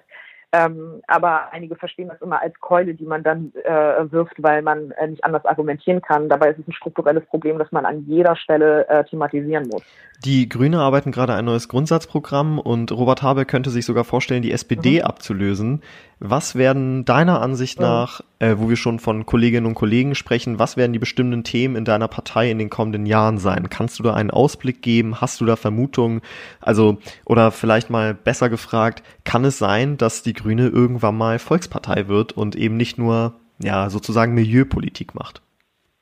Ähm, 0.54 1.00
aber 1.06 1.50
einige 1.52 1.76
verstehen 1.76 2.08
das 2.08 2.20
immer 2.20 2.42
als 2.42 2.58
Keule, 2.60 2.94
die 2.94 3.06
man 3.06 3.22
dann 3.22 3.52
äh, 3.64 4.12
wirft, 4.12 4.42
weil 4.42 4.60
man 4.60 4.90
äh, 4.92 5.08
nicht 5.08 5.24
anders 5.24 5.46
argumentieren 5.46 6.02
kann. 6.02 6.28
Dabei 6.28 6.50
ist 6.50 6.58
es 6.58 6.68
ein 6.68 6.74
strukturelles 6.74 7.24
Problem, 7.24 7.58
das 7.58 7.72
man 7.72 7.86
an 7.86 8.04
jeder 8.06 8.36
Stelle 8.36 8.86
äh, 8.88 9.02
thematisieren 9.04 9.68
muss. 9.68 9.82
Die 10.24 10.48
Grüne 10.48 10.78
arbeiten 10.78 11.10
gerade 11.10 11.34
ein 11.34 11.46
neues 11.46 11.68
Grundsatzprogramm 11.68 12.58
und 12.58 12.92
Robert 12.92 13.22
Habeck 13.22 13.48
könnte 13.48 13.70
sich 13.70 13.86
sogar 13.86 14.04
vorstellen, 14.04 14.42
die 14.42 14.52
SPD 14.52 15.00
mhm. 15.00 15.06
abzulösen. 15.06 15.82
Was 16.24 16.54
werden 16.54 17.04
deiner 17.04 17.42
Ansicht 17.42 17.80
nach, 17.80 18.20
äh, 18.38 18.54
wo 18.56 18.68
wir 18.68 18.76
schon 18.76 19.00
von 19.00 19.26
Kolleginnen 19.26 19.66
und 19.66 19.74
Kollegen 19.74 20.14
sprechen, 20.14 20.60
was 20.60 20.76
werden 20.76 20.92
die 20.92 21.00
bestimmten 21.00 21.42
Themen 21.42 21.74
in 21.74 21.84
deiner 21.84 22.06
Partei 22.06 22.48
in 22.48 22.60
den 22.60 22.70
kommenden 22.70 23.06
Jahren 23.06 23.38
sein? 23.38 23.68
Kannst 23.68 23.98
du 23.98 24.04
da 24.04 24.14
einen 24.14 24.30
Ausblick 24.30 24.82
geben? 24.82 25.20
Hast 25.20 25.40
du 25.40 25.46
da 25.46 25.56
Vermutungen? 25.56 26.20
Also, 26.60 26.98
oder 27.24 27.50
vielleicht 27.50 27.90
mal 27.90 28.14
besser 28.14 28.48
gefragt, 28.50 29.02
kann 29.24 29.44
es 29.44 29.58
sein, 29.58 29.96
dass 29.96 30.22
die 30.22 30.32
Grüne 30.32 30.68
irgendwann 30.68 31.18
mal 31.18 31.40
Volkspartei 31.40 32.06
wird 32.06 32.30
und 32.30 32.54
eben 32.54 32.76
nicht 32.76 32.98
nur, 32.98 33.32
ja, 33.58 33.90
sozusagen 33.90 34.32
Milieupolitik 34.32 35.16
macht? 35.16 35.42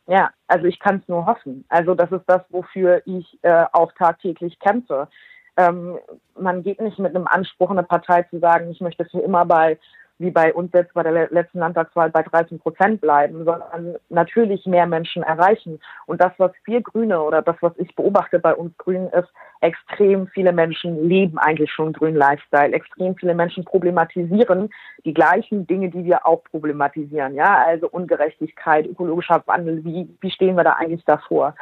Ja, 0.06 0.28
also 0.48 0.66
ich 0.66 0.80
kann 0.80 0.96
es 0.96 1.09
nur 1.09 1.24
hoffen. 1.24 1.64
Also 1.70 1.94
das 1.94 2.12
ist 2.12 2.24
das, 2.26 2.42
wofür 2.50 3.00
ich 3.06 3.38
äh, 3.40 3.64
auch 3.72 3.92
tagtäglich 3.92 4.59
kämpfe. 4.59 5.09
Ähm, 5.56 5.98
man 6.38 6.62
geht 6.62 6.78
nicht 6.80 6.98
mit 6.98 7.16
einem 7.16 7.26
Anspruch, 7.26 7.70
eine 7.70 7.85
Partei 7.85 8.24
zu 8.24 8.38
sagen, 8.38 8.70
ich 8.70 8.83
möchte 8.83 9.06
für 9.06 9.20
immer 9.20 9.46
bei 9.46 9.78
wie 10.20 10.30
bei 10.30 10.52
uns 10.52 10.70
jetzt 10.74 10.92
bei 10.92 11.02
der 11.02 11.30
letzten 11.30 11.61
Landtagswahl 11.61 12.11
bei 12.11 12.22
13 12.22 12.59
Prozent 12.59 13.00
bleiben, 13.00 13.44
sondern 13.44 13.96
natürlich 14.11 14.66
mehr 14.66 14.87
Menschen 14.87 15.22
erreichen. 15.22 15.80
Und 16.04 16.20
das, 16.20 16.33
was 16.37 16.52
wir 16.66 16.83
Grüne 16.83 17.22
oder 17.22 17.40
das, 17.40 17.56
was 17.61 17.72
ich 17.78 17.94
beobachte 17.96 18.38
bei 18.38 18.54
uns 18.54 18.76
Grünen, 18.76 19.09
ist, 19.09 19.28
extrem 19.62 20.26
viele 20.28 20.52
Menschen 20.52 21.09
leben 21.09 21.38
eigentlich 21.38 21.72
schon 21.72 21.94
grünen 21.94 22.16
Lifestyle. 22.16 22.74
Extrem 22.74 23.16
viele 23.16 23.35
Menschen 23.35 23.64
problematisieren 23.64 24.68
die 25.06 25.14
gleichen 25.14 25.66
Dinge, 25.66 25.88
die 25.88 26.04
wir 26.04 26.26
auch 26.26 26.44
problematisieren. 26.44 27.35
Ja, 27.35 27.64
also 27.64 27.88
Ungerechtigkeit, 27.88 28.87
ökologischer 28.87 29.42
Wandel. 29.46 29.83
Wie, 29.85 30.09
wie 30.20 30.30
stehen 30.30 30.56
wir 30.56 30.64
da 30.64 30.72
eigentlich 30.72 31.04
davor? 31.06 31.54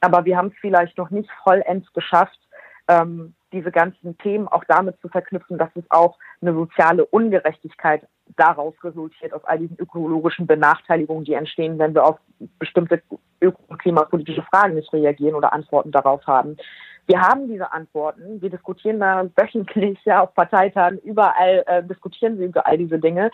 Aber 0.00 0.24
wir 0.24 0.36
haben 0.36 0.48
es 0.48 0.58
vielleicht 0.60 0.96
noch 0.96 1.10
nicht 1.10 1.28
vollends 1.44 1.92
geschafft, 1.92 2.38
ähm, 2.88 3.34
diese 3.52 3.70
ganzen 3.70 4.16
Themen 4.18 4.48
auch 4.48 4.64
damit 4.68 5.00
zu 5.00 5.08
verknüpfen, 5.08 5.58
dass 5.58 5.70
es 5.74 5.84
auch 5.90 6.18
eine 6.40 6.52
soziale 6.52 7.06
Ungerechtigkeit 7.06 8.06
daraus 8.36 8.74
resultiert, 8.84 9.32
aus 9.32 9.44
all 9.44 9.58
diesen 9.58 9.78
ökologischen 9.78 10.46
Benachteiligungen, 10.46 11.24
die 11.24 11.34
entstehen, 11.34 11.78
wenn 11.78 11.94
wir 11.94 12.04
auf 12.04 12.18
bestimmte 12.58 13.02
öko- 13.40 13.62
und 13.68 13.78
klimapolitische 13.78 14.42
Fragen 14.42 14.74
nicht 14.74 14.92
reagieren 14.92 15.34
oder 15.34 15.52
Antworten 15.52 15.90
darauf 15.90 16.26
haben. 16.26 16.56
Wir 17.06 17.22
haben 17.22 17.48
diese 17.48 17.72
Antworten. 17.72 18.42
Wir 18.42 18.50
diskutieren 18.50 19.00
da 19.00 19.24
wöchentlich 19.34 19.98
ja 20.04 20.22
auf 20.22 20.34
Parteitagen. 20.34 20.98
Überall 20.98 21.64
äh, 21.66 21.82
diskutieren 21.82 22.38
wir 22.38 22.46
über 22.46 22.66
all 22.66 22.76
diese 22.76 22.98
Dinge. 22.98 23.30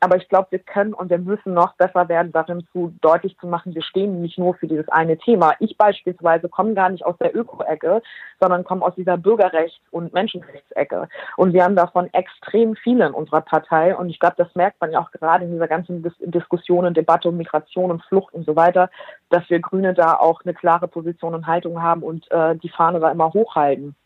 Aber 0.00 0.16
ich 0.16 0.28
glaube, 0.28 0.48
wir 0.50 0.58
können 0.58 0.92
und 0.92 1.08
wir 1.08 1.18
müssen 1.18 1.54
noch 1.54 1.74
besser 1.76 2.08
werden, 2.08 2.30
darin 2.30 2.66
zu 2.72 2.92
deutlich 3.00 3.36
zu 3.38 3.46
machen, 3.46 3.74
wir 3.74 3.82
stehen 3.82 4.20
nicht 4.20 4.38
nur 4.38 4.54
für 4.54 4.66
dieses 4.66 4.88
eine 4.88 5.16
Thema. 5.16 5.54
Ich 5.58 5.78
beispielsweise 5.78 6.50
komme 6.50 6.74
gar 6.74 6.90
nicht 6.90 7.04
aus 7.04 7.16
der 7.18 7.34
Öko-Ecke, 7.34 8.02
sondern 8.38 8.64
komme 8.64 8.84
aus 8.84 8.94
dieser 8.94 9.16
Bürgerrechts- 9.16 9.80
und 9.90 10.12
Menschenrechtsecke. 10.12 11.08
Und 11.38 11.54
wir 11.54 11.64
haben 11.64 11.76
davon 11.76 12.12
extrem 12.12 12.76
viele 12.76 13.06
in 13.06 13.14
unserer 13.14 13.40
Partei. 13.40 13.96
Und 13.96 14.10
ich 14.10 14.18
glaube, 14.18 14.36
das 14.36 14.54
merkt 14.54 14.80
man 14.82 14.92
ja 14.92 15.00
auch 15.00 15.10
gerade 15.12 15.44
in 15.44 15.52
dieser 15.52 15.68
ganzen 15.68 16.02
Dis 16.02 16.14
Diskussion 16.18 16.84
und 16.84 16.96
Debatte 16.96 17.30
um 17.30 17.36
Migration 17.38 17.90
und 17.90 18.04
Flucht 18.04 18.34
und 18.34 18.44
so 18.44 18.54
weiter, 18.54 18.90
dass 19.30 19.48
wir 19.48 19.60
Grüne 19.60 19.94
da 19.94 20.14
auch 20.16 20.42
eine 20.44 20.54
klare 20.54 20.88
Position 20.88 21.34
und 21.34 21.46
Haltung 21.46 21.82
haben 21.82 22.02
und 22.02 22.30
äh, 22.30 22.56
die 22.56 22.68
Fahne 22.68 23.00
da 23.00 23.10
immer 23.10 23.32
hochhalten. 23.32 23.96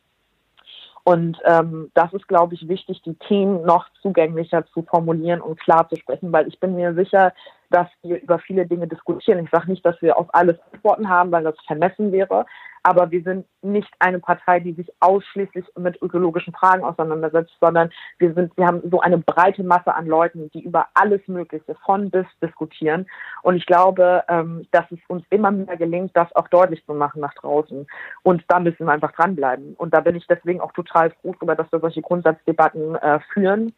Und 1.05 1.39
ähm, 1.45 1.91
das 1.95 2.13
ist, 2.13 2.29
glaube 2.29 2.55
ich, 2.55 2.69
wichtig, 2.69 3.03
die 3.03 3.15
Themen 3.15 3.63
noch 3.63 3.87
zugänglicher 4.03 4.67
zu 4.67 4.83
formulieren 4.83 5.41
und 5.41 5.59
klar 5.59 5.89
zu 5.89 5.97
sprechen, 5.97 6.33
weil 6.33 6.49
ich 6.49 6.61
bin 6.61 6.77
mir 6.77 6.95
sicher, 6.95 7.33
dass 7.71 7.89
wir 8.03 8.21
über 8.21 8.39
viele 8.39 8.67
Dinge 8.67 8.87
diskutieren. 8.87 9.45
Ich 9.45 9.51
sage 9.51 9.71
nicht, 9.71 9.85
dass 9.85 10.01
wir 10.03 10.17
auf 10.17 10.27
alles 10.33 10.57
Antworten 10.73 11.09
haben, 11.09 11.33
weil 11.33 11.45
das 11.45 11.55
vermessen 11.67 12.13
wäre, 12.13 12.47
aber 12.83 13.11
wir 13.11 13.23
sind 13.23 13.47
nicht 13.63 13.91
eine 13.99 14.19
Partei, 14.19 14.61
die 14.61 14.73
sich 14.73 14.91
ausschließlich 15.01 15.67
mit 15.79 16.01
ökologischen 16.01 16.55
Fragen 16.55 16.83
auseinandersetzt, 16.83 17.53
sondern 17.61 17.91
wir 18.19 18.33
sind, 18.35 18.57
wir 18.57 18.67
haben 18.67 18.81
so 18.91 19.01
eine 19.01 19.19
breite 19.19 19.63
Masse 19.63 19.95
an 19.95 20.07
Leuten, 20.07 20.51
die 20.51 20.65
über 20.65 20.89
alles 20.95 21.21
Mögliche 21.27 21.75
von 21.85 22.11
bis 22.11 22.27
diskutieren. 22.43 23.07
Und 23.43 23.57
ich 23.57 23.67
glaube, 23.67 24.25
ähm, 24.29 24.67
dass 24.71 24.91
es 24.91 24.99
uns 25.09 25.25
immer 25.31 25.51
mehr 25.51 25.77
gelingt, 25.77 26.13
das 26.15 26.35
auch 26.35 26.49
deutlich 26.49 26.85
zu 26.87 26.95
machen 26.95 27.21
nach 27.21 27.35
draußen. 27.35 27.87
Und 28.23 28.45
da 28.49 28.61
müssen 28.61 28.87
wir 28.87 28.93
einfach 28.93 29.13
dranbleiben. 29.13 29.75
Und 29.75 29.93
da 29.93 30.01
bin 30.01 30.17
ich 30.17 30.27
deswegen 30.27 30.61
auch 30.61 30.73
total 30.73 31.11
froh 31.21 31.35
darüber, 31.35 31.57
dass 31.57 31.71
wir 31.73 31.81
solche 31.81 32.03
Grundsatzdebatten 32.03 32.95
äh, 32.97 33.21
führen 33.33 33.75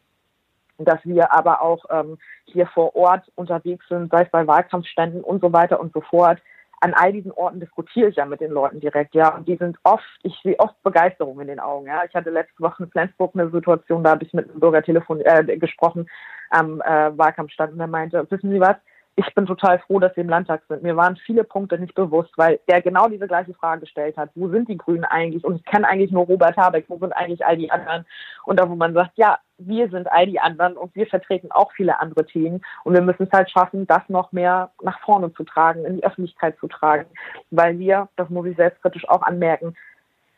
dass 0.77 0.99
wir 1.03 1.33
aber 1.33 1.61
auch 1.61 1.85
ähm, 1.89 2.17
hier 2.45 2.67
vor 2.67 2.95
Ort 2.95 3.31
unterwegs 3.35 3.87
sind, 3.87 4.11
sei 4.11 4.23
es 4.23 4.31
bei 4.31 4.45
Wahlkampfständen 4.45 5.23
und 5.23 5.41
so 5.41 5.53
weiter 5.53 5.79
und 5.79 5.93
so 5.93 6.01
fort, 6.01 6.39
an 6.83 6.93
all 6.93 7.13
diesen 7.13 7.31
Orten 7.31 7.61
diskutiere 7.61 8.09
ich 8.09 8.17
ja 8.17 8.25
mit 8.25 8.41
den 8.41 8.51
Leuten 8.51 8.81
direkt, 8.81 9.15
ja. 9.15 9.33
Und 9.33 9.47
die 9.47 9.55
sind 9.55 9.77
oft, 9.83 10.03
ich 10.23 10.37
sehe 10.43 10.59
oft 10.59 10.75
Begeisterung 10.83 11.39
in 11.39 11.47
den 11.47 11.61
Augen, 11.61 11.87
ja. 11.87 12.03
Ich 12.05 12.13
hatte 12.13 12.29
letzte 12.29 12.61
Woche 12.61 12.83
in 12.83 12.91
Flensburg 12.91 13.31
eine 13.33 13.49
Situation, 13.49 14.03
da 14.03 14.11
habe 14.11 14.25
ich 14.25 14.33
mit 14.33 14.49
einem 14.49 14.59
Bürger 14.59 14.83
telefon 14.83 15.21
äh, 15.21 15.57
gesprochen 15.57 16.09
am 16.49 16.81
äh, 16.81 17.17
Wahlkampfstand 17.17 17.71
und 17.71 17.77
der 17.77 17.87
meinte, 17.87 18.29
wissen 18.29 18.51
Sie 18.51 18.59
was, 18.59 18.75
ich 19.15 19.33
bin 19.35 19.45
total 19.45 19.79
froh, 19.79 19.99
dass 19.99 20.15
Sie 20.15 20.21
im 20.21 20.29
Landtag 20.29 20.63
sind. 20.67 20.81
Mir 20.81 20.95
waren 20.95 21.15
viele 21.17 21.43
Punkte 21.43 21.77
nicht 21.77 21.93
bewusst, 21.93 22.31
weil 22.35 22.59
der 22.67 22.81
genau 22.81 23.07
diese 23.07 23.27
gleiche 23.27 23.53
Frage 23.53 23.81
gestellt 23.81 24.17
hat. 24.17 24.31
Wo 24.33 24.49
sind 24.49 24.69
die 24.69 24.77
Grünen 24.77 25.03
eigentlich? 25.03 25.43
Und 25.43 25.57
ich 25.57 25.65
kenne 25.65 25.87
eigentlich 25.87 26.11
nur 26.11 26.25
Robert 26.25 26.57
Habeck. 26.57 26.85
Wo 26.87 26.97
sind 26.97 27.13
eigentlich 27.13 27.45
all 27.45 27.57
die 27.57 27.69
anderen? 27.69 28.05
Und 28.45 28.59
da, 28.59 28.67
wo 28.67 28.75
man 28.75 28.93
sagt, 28.93 29.11
ja, 29.15 29.37
wir 29.59 29.87
sind 29.89 30.11
all 30.11 30.25
die 30.25 30.39
anderen 30.39 30.75
und 30.77 30.95
wir 30.95 31.05
vertreten 31.05 31.51
auch 31.51 31.71
viele 31.73 31.99
andere 31.99 32.25
Themen. 32.25 32.61
Und 32.83 32.93
wir 32.93 33.01
müssen 33.01 33.23
es 33.23 33.31
halt 33.31 33.51
schaffen, 33.51 33.85
das 33.85 34.01
noch 34.07 34.31
mehr 34.31 34.71
nach 34.81 34.99
vorne 35.01 35.31
zu 35.33 35.43
tragen, 35.43 35.85
in 35.85 35.97
die 35.97 36.03
Öffentlichkeit 36.03 36.57
zu 36.59 36.67
tragen. 36.67 37.05
Weil 37.51 37.77
wir, 37.77 38.09
das 38.15 38.29
muss 38.29 38.47
ich 38.47 38.57
selbstkritisch 38.57 39.07
auch 39.07 39.21
anmerken, 39.21 39.75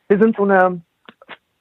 wir 0.07 0.19
sind 0.19 0.35
so 0.35 0.43
eine 0.43 0.81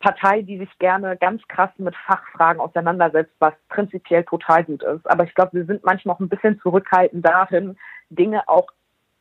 Partei, 0.05 0.43
die 0.43 0.59
sich 0.59 0.79
gerne 0.79 1.17
ganz 1.17 1.43
krass 1.49 1.71
mit 1.79 1.97
Fachfragen 1.97 2.61
auseinandersetzt, 2.61 3.33
was 3.39 3.55
prinzipiell 3.71 4.23
total 4.25 4.63
gut 4.65 4.83
ist. 4.83 5.11
Aber 5.11 5.25
ich 5.25 5.35
glaube, 5.35 5.55
wir 5.55 5.65
sind 5.65 5.83
manchmal 5.83 6.15
auch 6.15 6.21
ein 6.21 6.29
bisschen 6.29 6.61
zurückhaltend 6.61 7.25
darin, 7.25 7.79
Dinge 8.11 8.47
auch 8.47 8.69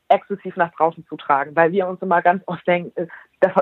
exzessiv 0.09 0.57
nach 0.57 0.73
draußen 0.73 1.05
zu 1.07 1.15
tragen, 1.15 1.55
weil 1.55 1.71
wir 1.71 1.87
uns 1.87 2.01
immer 2.01 2.21
ganz 2.21 2.43
oft 2.47 2.67
denken, 2.67 2.91
äh, 2.95 3.07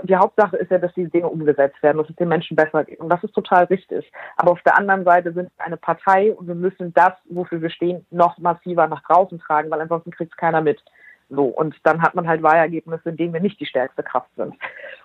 die 0.04 0.16
Hauptsache 0.16 0.58
ist 0.58 0.72
ja, 0.72 0.80
dass 0.80 0.94
die 0.96 1.10
Dinge 1.10 1.28
umgesetzt 1.28 1.82
werden, 1.84 2.00
dass 2.00 2.10
es 2.10 2.16
den 2.16 2.28
Menschen 2.28 2.56
besser 2.56 2.84
geht. 2.84 3.00
Und 3.00 3.10
das 3.10 3.24
ist 3.24 3.34
total 3.34 3.66
richtig. 3.66 4.12
Aber 4.38 4.52
auf 4.52 4.62
der 4.64 4.78
anderen 4.78 5.06
Seite 5.06 5.32
sind 5.32 5.52
wir 5.56 5.66
eine 5.66 5.78
Partei 5.78 6.34
und 6.34 6.48
wir 6.48 6.56
müssen 6.56 6.92
das, 6.94 7.14
wofür 7.30 7.62
wir 7.62 7.70
stehen, 7.70 8.06
noch 8.10 8.38
massiver 8.40 8.88
nach 8.88 9.04
draußen 9.04 9.40
tragen, 9.40 9.70
weil 9.70 9.82
ansonsten 9.82 10.12
kriegt 10.12 10.32
es 10.32 10.38
keiner 10.38 10.62
mit. 10.62 10.84
So, 11.34 11.46
und 11.46 11.76
dann 11.84 12.02
hat 12.02 12.14
man 12.14 12.28
halt 12.28 12.44
Wahlergebnisse, 12.44 13.10
in 13.10 13.16
denen 13.16 13.34
wir 13.34 13.40
nicht 13.40 13.60
die 13.60 13.66
stärkste 13.66 14.04
Kraft 14.04 14.30
sind. 14.36 14.54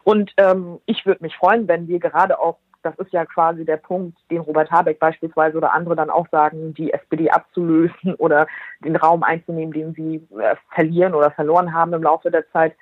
Und 0.03 0.33
ähm, 0.39 0.81
ich 0.85 1.07
würde 1.07 1.23
mich 1.23 1.37
freuen, 1.37 1.69
wenn 1.69 1.87
wir 1.87 2.01
gerade 2.01 2.39
auch, 2.41 2.59
das 2.83 2.99
ist 2.99 3.13
ja 3.13 3.25
quasi 3.25 3.65
der 3.65 3.77
Punkt, 3.77 4.19
den 4.31 4.41
Robert 4.41 4.71
Habeck 4.73 4.99
beispielsweise 4.99 5.57
oder 5.57 5.73
andere 5.73 5.95
dann 5.95 6.11
auch 6.11 6.27
sagen, 6.31 6.75
die 6.75 6.93
SPD 6.93 7.31
abzulösen 7.31 8.15
oder 8.19 8.49
den 8.85 8.97
Raum 8.97 9.23
einzunehmen, 9.23 9.73
den 9.73 9.95
sie 9.95 10.17
äh, 10.37 10.57
verlieren 10.75 11.15
oder 11.15 11.31
verloren 11.31 11.73
haben 11.73 11.93
im 11.93 12.03
Laufe 12.03 12.31
der 12.31 12.51
Zeit, 12.51 12.75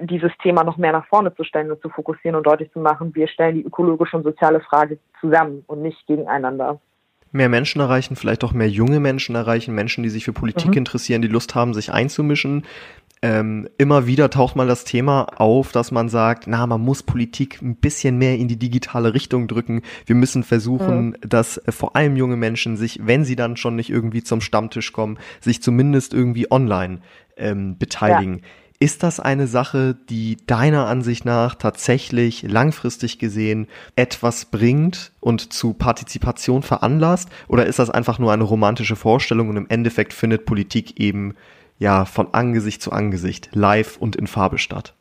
dieses 0.00 0.32
Thema 0.42 0.64
noch 0.64 0.76
mehr 0.76 0.92
nach 0.92 1.06
vorne 1.06 1.32
zu 1.36 1.44
stellen 1.44 1.70
und 1.70 1.80
zu 1.82 1.88
fokussieren 1.88 2.34
und 2.34 2.46
deutlich 2.46 2.72
zu 2.72 2.80
machen, 2.80 3.14
wir 3.14 3.28
stellen 3.28 3.56
die 3.56 3.64
ökologische 3.64 4.16
und 4.16 4.24
soziale 4.24 4.60
Frage 4.60 4.98
zusammen 5.20 5.62
und 5.68 5.82
nicht 5.82 6.04
gegeneinander 6.06 6.80
mehr 7.32 7.48
Menschen 7.48 7.80
erreichen, 7.80 8.16
vielleicht 8.16 8.44
auch 8.44 8.52
mehr 8.52 8.68
junge 8.68 9.00
Menschen 9.00 9.34
erreichen, 9.34 9.74
Menschen, 9.74 10.02
die 10.02 10.10
sich 10.10 10.24
für 10.24 10.32
Politik 10.32 10.72
mhm. 10.72 10.78
interessieren, 10.78 11.22
die 11.22 11.28
Lust 11.28 11.54
haben, 11.54 11.74
sich 11.74 11.92
einzumischen. 11.92 12.64
Ähm, 13.24 13.68
immer 13.78 14.08
wieder 14.08 14.30
taucht 14.30 14.56
mal 14.56 14.66
das 14.66 14.82
Thema 14.84 15.22
auf, 15.40 15.70
dass 15.70 15.92
man 15.92 16.08
sagt, 16.08 16.48
na, 16.48 16.66
man 16.66 16.80
muss 16.80 17.04
Politik 17.04 17.62
ein 17.62 17.76
bisschen 17.76 18.18
mehr 18.18 18.36
in 18.36 18.48
die 18.48 18.58
digitale 18.58 19.14
Richtung 19.14 19.46
drücken. 19.46 19.82
Wir 20.06 20.16
müssen 20.16 20.42
versuchen, 20.42 21.10
mhm. 21.10 21.16
dass 21.20 21.56
äh, 21.58 21.70
vor 21.70 21.94
allem 21.94 22.16
junge 22.16 22.36
Menschen 22.36 22.76
sich, 22.76 23.00
wenn 23.04 23.24
sie 23.24 23.36
dann 23.36 23.56
schon 23.56 23.76
nicht 23.76 23.90
irgendwie 23.90 24.24
zum 24.24 24.40
Stammtisch 24.40 24.92
kommen, 24.92 25.18
sich 25.40 25.62
zumindest 25.62 26.14
irgendwie 26.14 26.50
online 26.50 26.98
ähm, 27.36 27.78
beteiligen. 27.78 28.38
Ja. 28.38 28.44
Ist 28.82 29.04
das 29.04 29.20
eine 29.20 29.46
Sache, 29.46 29.94
die 29.94 30.38
deiner 30.44 30.88
Ansicht 30.88 31.24
nach 31.24 31.54
tatsächlich 31.54 32.42
langfristig 32.42 33.20
gesehen 33.20 33.68
etwas 33.94 34.46
bringt 34.46 35.12
und 35.20 35.52
zu 35.52 35.72
Partizipation 35.72 36.64
veranlasst? 36.64 37.30
Oder 37.46 37.66
ist 37.66 37.78
das 37.78 37.90
einfach 37.90 38.18
nur 38.18 38.32
eine 38.32 38.42
romantische 38.42 38.96
Vorstellung 38.96 39.50
und 39.50 39.56
im 39.56 39.68
Endeffekt 39.68 40.12
findet 40.12 40.46
Politik 40.46 40.98
eben 40.98 41.36
ja 41.78 42.06
von 42.06 42.34
Angesicht 42.34 42.82
zu 42.82 42.90
Angesicht, 42.90 43.50
live 43.54 43.98
und 43.98 44.16
in 44.16 44.26
Farbe 44.26 44.58
statt? 44.58 44.94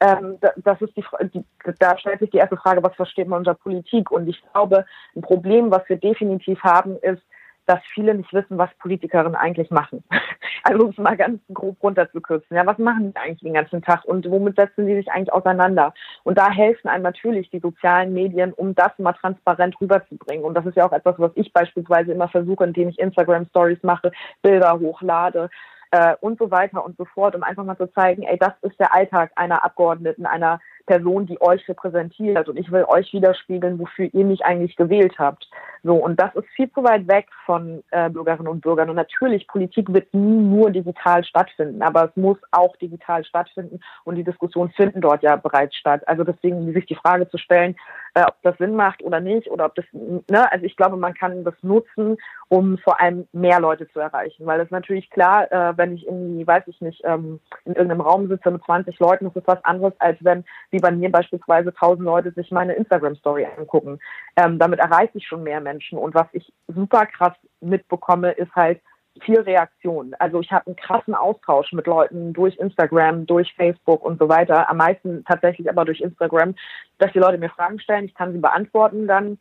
Ähm, 0.00 0.38
das 0.56 0.82
ist 0.82 0.96
die, 0.96 1.04
die, 1.32 1.44
da 1.78 1.96
stellt 1.96 2.18
sich 2.18 2.30
die 2.30 2.38
erste 2.38 2.56
Frage, 2.56 2.82
was 2.82 2.96
versteht 2.96 3.28
man 3.28 3.38
unter 3.38 3.54
Politik? 3.54 4.10
Und 4.10 4.26
ich 4.26 4.42
glaube, 4.52 4.86
ein 5.14 5.22
Problem, 5.22 5.70
was 5.70 5.88
wir 5.88 5.98
definitiv 5.98 6.60
haben, 6.64 6.96
ist, 6.96 7.22
dass 7.66 7.80
viele 7.92 8.14
nicht 8.14 8.32
wissen, 8.32 8.58
was 8.58 8.70
Politikerinnen 8.78 9.34
eigentlich 9.34 9.70
machen. 9.70 10.04
Also 10.64 10.84
um 10.84 10.90
es 10.90 10.96
mal 10.96 11.16
ganz 11.16 11.40
grob 11.52 11.82
runterzukürzen. 11.82 12.56
Ja, 12.56 12.64
was 12.64 12.78
machen 12.78 13.10
die 13.10 13.16
eigentlich 13.16 13.40
den 13.40 13.54
ganzen 13.54 13.82
Tag 13.82 14.04
und 14.04 14.30
womit 14.30 14.54
setzen 14.54 14.86
sie 14.86 14.94
sich 14.94 15.10
eigentlich 15.10 15.32
auseinander? 15.32 15.92
Und 16.22 16.38
da 16.38 16.52
helfen 16.52 16.86
einem 16.86 17.02
natürlich 17.02 17.50
die 17.50 17.58
sozialen 17.58 18.12
Medien, 18.12 18.52
um 18.52 18.72
das 18.76 18.96
mal 18.98 19.12
transparent 19.12 19.80
rüberzubringen. 19.80 20.44
Und 20.44 20.54
das 20.54 20.64
ist 20.64 20.76
ja 20.76 20.86
auch 20.86 20.92
etwas, 20.92 21.16
was 21.18 21.32
ich 21.34 21.52
beispielsweise 21.52 22.12
immer 22.12 22.28
versuche, 22.28 22.62
indem 22.62 22.90
ich 22.90 23.00
Instagram 23.00 23.46
Stories 23.46 23.82
mache, 23.82 24.12
Bilder 24.40 24.78
hochlade, 24.78 25.50
äh, 25.92 26.16
und 26.20 26.38
so 26.38 26.50
weiter 26.50 26.84
und 26.84 26.96
so 26.96 27.04
fort, 27.04 27.36
um 27.36 27.42
einfach 27.42 27.64
mal 27.64 27.76
zu 27.76 27.86
zeigen, 27.92 28.22
ey, 28.22 28.38
das 28.38 28.54
ist 28.62 28.80
der 28.80 28.94
Alltag 28.94 29.30
einer 29.36 29.62
Abgeordneten, 29.62 30.26
einer 30.26 30.60
Person, 30.86 31.26
die 31.26 31.40
euch 31.40 31.68
repräsentiert 31.68 32.48
und 32.48 32.56
ich 32.58 32.70
will 32.70 32.84
euch 32.84 33.12
widerspiegeln, 33.12 33.78
wofür 33.78 34.08
ihr 34.12 34.24
mich 34.24 34.44
eigentlich 34.44 34.76
gewählt 34.76 35.18
habt. 35.18 35.48
So, 35.82 35.96
und 35.96 36.20
das 36.20 36.34
ist 36.34 36.46
viel 36.54 36.70
zu 36.72 36.84
weit 36.84 37.08
weg 37.08 37.28
von 37.44 37.82
äh, 37.90 38.08
Bürgerinnen 38.08 38.48
und 38.48 38.60
Bürgern. 38.60 38.90
Und 38.90 38.96
natürlich, 38.96 39.48
Politik 39.48 39.92
wird 39.92 40.12
nie 40.14 40.40
nur 40.40 40.70
digital 40.70 41.24
stattfinden, 41.24 41.82
aber 41.82 42.04
es 42.04 42.16
muss 42.16 42.38
auch 42.52 42.76
digital 42.76 43.24
stattfinden 43.24 43.80
und 44.04 44.14
die 44.14 44.24
Diskussionen 44.24 44.70
finden 44.70 45.00
dort 45.00 45.22
ja 45.22 45.36
bereits 45.36 45.76
statt. 45.76 46.06
Also 46.06 46.24
deswegen 46.24 46.72
sich 46.72 46.86
die 46.86 46.94
Frage 46.94 47.28
zu 47.28 47.38
stellen, 47.38 47.76
äh, 48.14 48.24
ob 48.24 48.36
das 48.42 48.56
Sinn 48.58 48.76
macht 48.76 49.02
oder 49.02 49.20
nicht 49.20 49.50
oder 49.50 49.66
ob 49.66 49.74
das, 49.74 49.84
ne, 49.92 50.50
also 50.50 50.64
ich 50.64 50.76
glaube, 50.76 50.96
man 50.96 51.14
kann 51.14 51.44
das 51.44 51.54
nutzen, 51.62 52.16
um 52.48 52.78
vor 52.78 53.00
allem 53.00 53.26
mehr 53.32 53.60
Leute 53.60 53.88
zu 53.90 54.00
erreichen, 54.00 54.46
weil 54.46 54.60
es 54.60 54.70
natürlich 54.70 55.10
klar, 55.10 55.50
äh, 55.50 55.76
wenn 55.76 55.94
ich 55.94 56.06
irgendwie, 56.06 56.46
weiß 56.46 56.64
ich 56.66 56.80
nicht, 56.80 57.02
ähm, 57.04 57.40
in 57.64 57.74
irgendeinem 57.74 58.02
Raum 58.02 58.28
sitze 58.28 58.50
mit 58.50 58.62
20 58.64 58.98
Leuten, 58.98 59.26
ist 59.26 59.36
das 59.36 59.46
was 59.46 59.64
anderes, 59.64 59.94
als 59.98 60.18
wenn, 60.22 60.44
wie 60.70 60.78
bei 60.78 60.90
mir 60.90 61.10
beispielsweise, 61.10 61.70
1000 61.70 62.04
Leute 62.04 62.32
sich 62.32 62.50
meine 62.50 62.74
Instagram-Story 62.74 63.46
angucken. 63.56 63.98
Ähm, 64.36 64.58
damit 64.58 64.80
erreiche 64.80 65.18
ich 65.18 65.26
schon 65.26 65.42
mehr 65.42 65.60
Menschen 65.60 65.98
und 65.98 66.14
was 66.14 66.26
ich 66.32 66.52
super 66.68 67.06
krass 67.06 67.34
mitbekomme, 67.60 68.32
ist 68.32 68.54
halt, 68.54 68.80
viel 69.20 69.40
Reaktion. 69.40 70.14
Also 70.18 70.40
ich 70.40 70.50
habe 70.50 70.66
einen 70.66 70.76
krassen 70.76 71.14
Austausch 71.14 71.72
mit 71.72 71.86
Leuten 71.86 72.32
durch 72.32 72.56
Instagram, 72.56 73.26
durch 73.26 73.52
Facebook 73.54 74.04
und 74.04 74.18
so 74.18 74.28
weiter. 74.28 74.68
Am 74.70 74.78
meisten 74.78 75.24
tatsächlich 75.24 75.68
aber 75.68 75.84
durch 75.84 76.00
Instagram, 76.00 76.54
dass 76.98 77.12
die 77.12 77.18
Leute 77.18 77.38
mir 77.38 77.50
Fragen 77.50 77.78
stellen, 77.78 78.06
ich 78.06 78.14
kann 78.14 78.32
sie 78.32 78.38
beantworten 78.38 79.06
dann. 79.06 79.38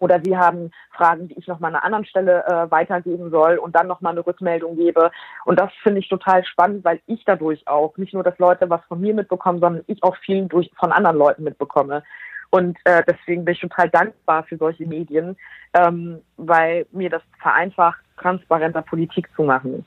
Oder 0.00 0.20
sie 0.22 0.36
haben 0.36 0.70
Fragen, 0.92 1.26
die 1.26 1.38
ich 1.38 1.48
nochmal 1.48 1.70
an 1.70 1.76
einer 1.76 1.84
anderen 1.84 2.04
Stelle 2.04 2.44
äh, 2.46 2.70
weitergeben 2.70 3.30
soll 3.30 3.56
und 3.56 3.74
dann 3.74 3.88
nochmal 3.88 4.12
eine 4.12 4.24
Rückmeldung 4.24 4.76
gebe. 4.76 5.10
Und 5.44 5.58
das 5.58 5.72
finde 5.82 5.98
ich 5.98 6.08
total 6.08 6.44
spannend, 6.44 6.84
weil 6.84 7.00
ich 7.06 7.24
dadurch 7.24 7.66
auch 7.66 7.96
nicht 7.96 8.14
nur, 8.14 8.22
dass 8.22 8.38
Leute 8.38 8.70
was 8.70 8.84
von 8.86 9.00
mir 9.00 9.12
mitbekommen, 9.12 9.58
sondern 9.58 9.82
ich 9.88 10.02
auch 10.04 10.16
viel 10.18 10.46
durch, 10.46 10.70
von 10.78 10.92
anderen 10.92 11.16
Leuten 11.16 11.42
mitbekomme. 11.42 12.04
Und 12.50 12.78
äh, 12.84 13.02
deswegen 13.06 13.44
bin 13.44 13.54
ich 13.54 13.60
total 13.60 13.90
dankbar 13.90 14.44
für 14.44 14.56
solche 14.56 14.86
Medien, 14.86 15.36
ähm, 15.74 16.22
weil 16.36 16.86
mir 16.92 17.10
das 17.10 17.22
vereinfacht, 17.42 18.00
transparenter 18.20 18.82
Politik 18.82 19.28
zu 19.34 19.42
machen. 19.42 19.84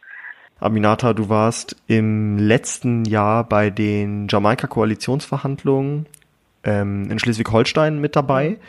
Aminata, 0.59 1.13
du 1.13 1.29
warst 1.29 1.75
im 1.87 2.37
letzten 2.37 3.05
Jahr 3.05 3.43
bei 3.43 3.69
den 3.69 4.27
Jamaika-Koalitionsverhandlungen 4.29 6.05
ähm, 6.63 7.09
in 7.09 7.17
Schleswig-Holstein 7.17 7.99
mit 7.99 8.15
dabei. 8.15 8.59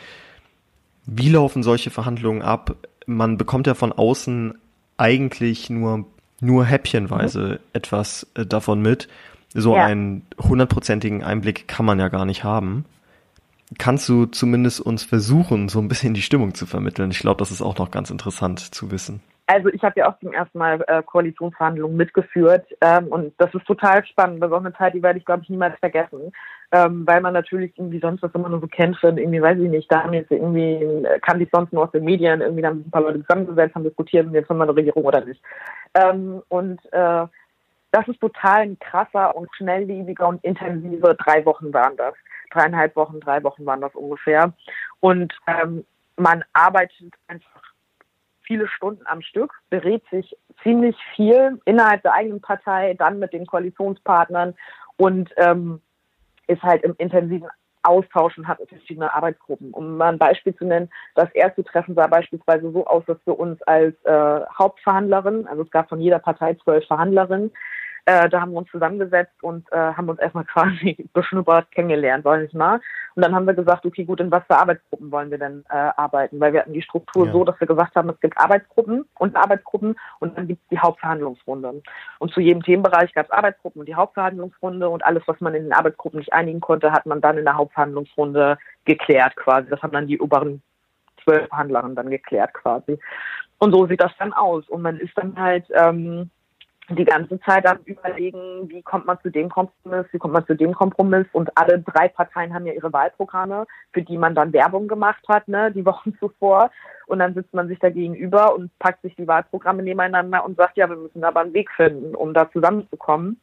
Wie 1.05 1.29
laufen 1.29 1.61
solche 1.61 1.91
Verhandlungen 1.91 2.41
ab? 2.41 2.75
Man 3.05 3.37
bekommt 3.37 3.67
ja 3.67 3.75
von 3.75 3.91
außen 3.91 4.55
eigentlich 4.97 5.69
nur, 5.69 6.05
nur 6.39 6.65
häppchenweise 6.65 7.41
mhm. 7.41 7.59
etwas 7.73 8.27
äh, 8.35 8.45
davon 8.45 8.81
mit. 8.81 9.07
So 9.53 9.75
ja. 9.75 9.85
einen 9.85 10.25
hundertprozentigen 10.39 11.23
Einblick 11.23 11.67
kann 11.67 11.85
man 11.85 11.99
ja 11.99 12.07
gar 12.07 12.25
nicht 12.25 12.43
haben 12.43 12.85
kannst 13.77 14.07
du 14.09 14.25
zumindest 14.25 14.79
uns 14.79 15.03
versuchen, 15.03 15.69
so 15.69 15.79
ein 15.79 15.87
bisschen 15.87 16.13
die 16.13 16.21
Stimmung 16.21 16.53
zu 16.53 16.65
vermitteln? 16.65 17.11
Ich 17.11 17.19
glaube, 17.19 17.39
das 17.39 17.51
ist 17.51 17.61
auch 17.61 17.77
noch 17.77 17.91
ganz 17.91 18.09
interessant 18.09 18.59
zu 18.59 18.91
wissen. 18.91 19.21
Also 19.53 19.69
ich 19.69 19.83
habe 19.83 19.99
ja 19.99 20.09
auch 20.09 20.17
zum 20.17 20.33
ersten 20.33 20.57
Mal 20.57 20.83
äh, 20.87 21.03
Koalitionsverhandlungen 21.03 21.95
mitgeführt 21.95 22.65
ähm, 22.81 23.07
und 23.09 23.35
das 23.37 23.53
ist 23.53 23.67
total 23.67 24.03
spannend. 24.03 24.41
Das 24.41 24.49
ist 24.49 24.55
auch 24.55 24.65
eine 24.65 24.73
Zeit, 24.73 24.95
die 24.95 25.03
werde 25.03 25.19
ich, 25.19 25.25
glaube 25.25 25.43
ich, 25.43 25.49
niemals 25.49 25.77
vergessen, 25.77 26.31
ähm, 26.71 27.05
weil 27.05 27.21
man 27.21 27.33
natürlich 27.33 27.77
irgendwie 27.77 27.99
sonst 27.99 28.23
was 28.23 28.33
immer 28.33 28.49
nur 28.49 28.61
so 28.61 28.67
kennt 28.67 28.97
von 28.97 29.15
irgendwie, 29.15 29.43
weiß 29.43 29.59
ich 29.59 29.69
nicht, 29.69 29.91
da 29.91 30.01
haben 30.01 30.13
jetzt 30.13 30.31
irgendwie, 30.31 31.07
kann 31.21 31.39
ich 31.39 31.49
sonst 31.53 31.71
nur 31.71 31.83
aus 31.83 31.91
den 31.91 32.03
Medien, 32.03 32.41
irgendwie 32.41 32.63
dann 32.63 32.79
ein 32.79 32.89
paar 32.89 33.03
Leute 33.03 33.21
zusammengesetzt, 33.21 33.75
haben 33.75 33.83
diskutiert, 33.83 34.25
und 34.25 34.33
jetzt 34.33 34.49
haben 34.49 34.57
wir 34.57 34.63
eine 34.63 34.75
Regierung 34.75 35.03
oder 35.05 35.23
nicht. 35.23 35.41
Ähm, 35.93 36.41
und 36.49 36.81
äh, 36.91 37.27
das 37.91 38.07
ist 38.07 38.19
total 38.21 38.61
ein 38.61 38.79
krasser 38.79 39.35
und 39.35 39.53
schnelllebiger 39.55 40.29
und 40.29 40.43
intensive 40.43 41.15
drei 41.23 41.45
Wochen 41.45 41.71
waren 41.71 41.95
das. 41.95 42.15
Dreieinhalb 42.49 42.95
Wochen, 42.95 43.19
drei 43.19 43.43
Wochen 43.43 43.67
waren 43.67 43.81
das 43.81 43.93
ungefähr. 43.93 44.51
Und 44.99 45.31
ähm, 45.45 45.85
man 46.17 46.43
arbeitet 46.53 47.13
einfach 47.27 47.72
viele 48.43 48.67
Stunden 48.67 49.03
am 49.05 49.21
Stück, 49.21 49.53
berät 49.69 50.03
sich 50.11 50.35
ziemlich 50.61 50.95
viel 51.15 51.59
innerhalb 51.65 52.03
der 52.03 52.13
eigenen 52.13 52.41
Partei, 52.41 52.93
dann 52.93 53.19
mit 53.19 53.33
den 53.33 53.45
Koalitionspartnern 53.45 54.55
und 54.97 55.29
ähm, 55.37 55.81
ist 56.47 56.61
halt 56.61 56.83
im 56.83 56.95
intensiven 56.97 57.49
Austausch 57.83 58.37
und 58.37 58.47
hat 58.47 58.59
verschiedene 58.67 59.13
Arbeitsgruppen. 59.13 59.73
Um 59.73 59.97
mal 59.97 60.13
ein 60.13 60.17
Beispiel 60.17 60.55
zu 60.55 60.65
nennen, 60.65 60.89
das 61.15 61.29
erste 61.33 61.63
Treffen 61.63 61.95
sah 61.95 62.07
beispielsweise 62.07 62.71
so 62.71 62.85
aus, 62.85 63.03
dass 63.05 63.17
wir 63.25 63.37
uns 63.37 63.61
als 63.63 63.93
äh, 64.05 64.39
Hauptverhandlerin, 64.57 65.47
also 65.47 65.63
es 65.63 65.71
gab 65.71 65.89
von 65.89 65.99
jeder 65.99 66.19
Partei 66.19 66.55
zwölf 66.55 66.85
Verhandlerinnen, 66.87 67.51
äh, 68.05 68.29
da 68.29 68.41
haben 68.41 68.51
wir 68.51 68.57
uns 68.57 68.69
zusammengesetzt 68.69 69.41
und 69.41 69.71
äh, 69.71 69.77
haben 69.77 70.09
uns 70.09 70.19
erstmal 70.19 70.43
quasi 70.53 71.07
beschnuppert 71.13 71.71
kennengelernt, 71.71 72.23
sag 72.23 72.41
ich 72.41 72.53
mal. 72.53 72.81
Und 73.15 73.23
dann 73.23 73.33
haben 73.33 73.47
wir 73.47 73.53
gesagt, 73.53 73.85
okay, 73.85 74.03
gut, 74.03 74.19
in 74.19 74.31
was 74.31 74.43
für 74.45 74.57
Arbeitsgruppen 74.57 75.11
wollen 75.11 75.31
wir 75.31 75.37
denn 75.37 75.63
äh, 75.69 75.73
arbeiten? 75.73 76.39
Weil 76.39 76.53
wir 76.53 76.61
hatten 76.61 76.73
die 76.73 76.81
Struktur 76.81 77.27
ja. 77.27 77.31
so, 77.31 77.43
dass 77.43 77.59
wir 77.59 77.67
gesagt 77.67 77.95
haben, 77.95 78.09
es 78.09 78.19
gibt 78.19 78.37
Arbeitsgruppen 78.37 79.05
und 79.19 79.35
Arbeitsgruppen 79.35 79.95
und 80.19 80.37
dann 80.37 80.47
gibt 80.47 80.61
es 80.63 80.69
die 80.69 80.79
Hauptverhandlungsrunde. 80.79 81.81
Und 82.19 82.33
zu 82.33 82.41
jedem 82.41 82.63
Themenbereich 82.63 83.13
gab 83.13 83.27
es 83.27 83.31
Arbeitsgruppen 83.31 83.79
und 83.79 83.87
die 83.87 83.95
Hauptverhandlungsrunde 83.95 84.89
und 84.89 85.05
alles, 85.05 85.23
was 85.27 85.39
man 85.39 85.55
in 85.55 85.63
den 85.63 85.73
Arbeitsgruppen 85.73 86.19
nicht 86.19 86.33
einigen 86.33 86.59
konnte, 86.59 86.91
hat 86.91 87.05
man 87.05 87.21
dann 87.21 87.37
in 87.37 87.45
der 87.45 87.55
Hauptverhandlungsrunde 87.55 88.57
geklärt 88.85 89.35
quasi. 89.35 89.69
Das 89.69 89.81
haben 89.81 89.93
dann 89.93 90.07
die 90.07 90.19
oberen 90.19 90.61
zwölf 91.23 91.47
Verhandlerinnen 91.47 91.95
dann 91.95 92.09
geklärt 92.09 92.53
quasi. 92.53 92.99
Und 93.59 93.73
so 93.73 93.87
sieht 93.87 94.01
das 94.01 94.11
dann 94.19 94.33
aus. 94.33 94.67
Und 94.67 94.81
man 94.81 94.99
ist 94.99 95.17
dann 95.17 95.39
halt 95.39 95.65
ähm, 95.73 96.29
die 96.89 97.05
ganze 97.05 97.39
Zeit 97.41 97.65
am 97.65 97.79
überlegen, 97.85 98.69
wie 98.69 98.81
kommt 98.81 99.05
man 99.05 99.19
zu 99.21 99.29
dem 99.29 99.49
Kompromiss, 99.49 100.05
wie 100.11 100.17
kommt 100.17 100.33
man 100.33 100.45
zu 100.45 100.55
dem 100.55 100.73
Kompromiss 100.73 101.25
und 101.31 101.49
alle 101.57 101.79
drei 101.79 102.09
Parteien 102.09 102.53
haben 102.53 102.65
ja 102.65 102.73
ihre 102.73 102.91
Wahlprogramme, 102.91 103.65
für 103.93 104.01
die 104.01 104.17
man 104.17 104.35
dann 104.35 104.51
Werbung 104.51 104.87
gemacht 104.87 105.23
hat, 105.29 105.47
ne, 105.47 105.71
die 105.71 105.85
Wochen 105.85 106.13
zuvor 106.19 106.71
und 107.07 107.19
dann 107.19 107.33
sitzt 107.33 107.53
man 107.53 107.67
sich 107.67 107.79
da 107.79 107.89
gegenüber 107.89 108.53
und 108.53 108.77
packt 108.79 109.01
sich 109.01 109.15
die 109.15 109.27
Wahlprogramme 109.27 109.81
nebeneinander 109.81 110.43
und 110.43 110.57
sagt, 110.57 110.75
ja, 110.75 110.89
wir 110.89 110.97
müssen 110.97 111.23
aber 111.23 111.41
einen 111.41 111.53
Weg 111.53 111.71
finden, 111.71 112.15
um 112.15 112.33
da 112.33 112.51
zusammenzukommen. 112.51 113.39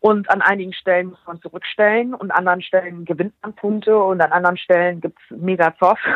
Und 0.00 0.28
an 0.30 0.42
einigen 0.42 0.72
Stellen 0.72 1.10
muss 1.10 1.24
man 1.26 1.40
zurückstellen 1.40 2.12
und 2.12 2.32
an 2.32 2.38
anderen 2.38 2.62
Stellen 2.62 3.04
gewinnt 3.04 3.34
man 3.40 3.54
Punkte 3.54 3.96
und 3.96 4.20
an 4.20 4.32
anderen 4.32 4.56
Stellen 4.56 5.00
gibt's 5.00 5.22
mega 5.30 5.74
Zoff. 5.78 6.00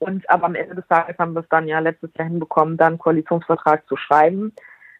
Und 0.00 0.28
aber 0.28 0.46
am 0.46 0.54
Ende 0.56 0.74
des 0.74 0.86
Tages 0.88 1.16
haben 1.18 1.32
wir 1.32 1.40
es 1.40 1.48
dann 1.48 1.66
ja 1.66 1.78
letztes 1.78 2.10
Jahr 2.18 2.28
hinbekommen, 2.28 2.76
dann 2.76 2.88
einen 2.88 2.98
Koalitionsvertrag 2.98 3.86
zu 3.86 3.96
schreiben 3.96 4.52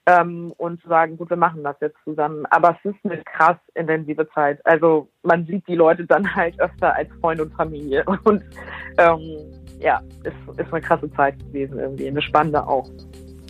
ähm, 0.06 0.52
und 0.58 0.82
zu 0.82 0.88
sagen, 0.88 1.16
gut, 1.16 1.30
wir 1.30 1.36
machen 1.36 1.62
das 1.62 1.76
jetzt 1.80 1.96
zusammen. 2.04 2.44
Aber 2.50 2.76
es 2.78 2.90
ist 2.90 2.98
eine 3.04 3.22
krass 3.22 3.56
intensive 3.74 4.28
Zeit. 4.30 4.64
Also 4.64 5.08
man 5.22 5.46
sieht 5.46 5.66
die 5.66 5.74
Leute 5.74 6.06
dann 6.06 6.34
halt 6.34 6.60
öfter 6.60 6.94
als 6.94 7.08
Freund 7.20 7.40
und 7.40 7.52
Familie. 7.54 8.04
Und 8.24 8.42
ähm, 8.98 9.20
ja, 9.80 10.00
ist, 10.22 10.58
ist 10.58 10.72
eine 10.72 10.80
krasse 10.80 11.10
Zeit 11.12 11.38
gewesen 11.38 11.78
irgendwie, 11.78 12.08
eine 12.08 12.22
spannende 12.22 12.66
auch. 12.66 12.88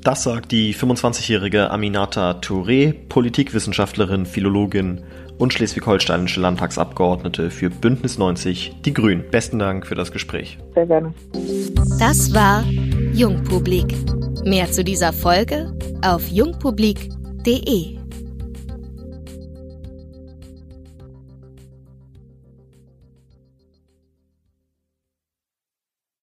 Das 0.02 0.22
sagt 0.22 0.52
die 0.52 0.74
25-jährige 0.74 1.70
Aminata 1.70 2.32
Touré, 2.32 2.92
Politikwissenschaftlerin, 3.08 4.26
Philologin 4.26 5.02
und 5.38 5.52
schleswig-holsteinische 5.52 6.40
Landtagsabgeordnete 6.40 7.50
für 7.50 7.70
Bündnis 7.70 8.18
90, 8.18 8.82
die 8.84 8.92
Grünen. 8.92 9.24
Besten 9.30 9.58
Dank 9.58 9.86
für 9.86 9.94
das 9.94 10.12
Gespräch. 10.12 10.58
Sehr 10.74 10.86
gerne. 10.86 11.14
Das 11.98 12.34
war 12.34 12.64
Jungpublik. 13.14 13.94
Mehr 14.44 14.70
zu 14.70 14.85
dieser 14.85 15.14
Folge 15.14 15.72
auf 16.02 16.28
jungpublik.de. 16.28 18.03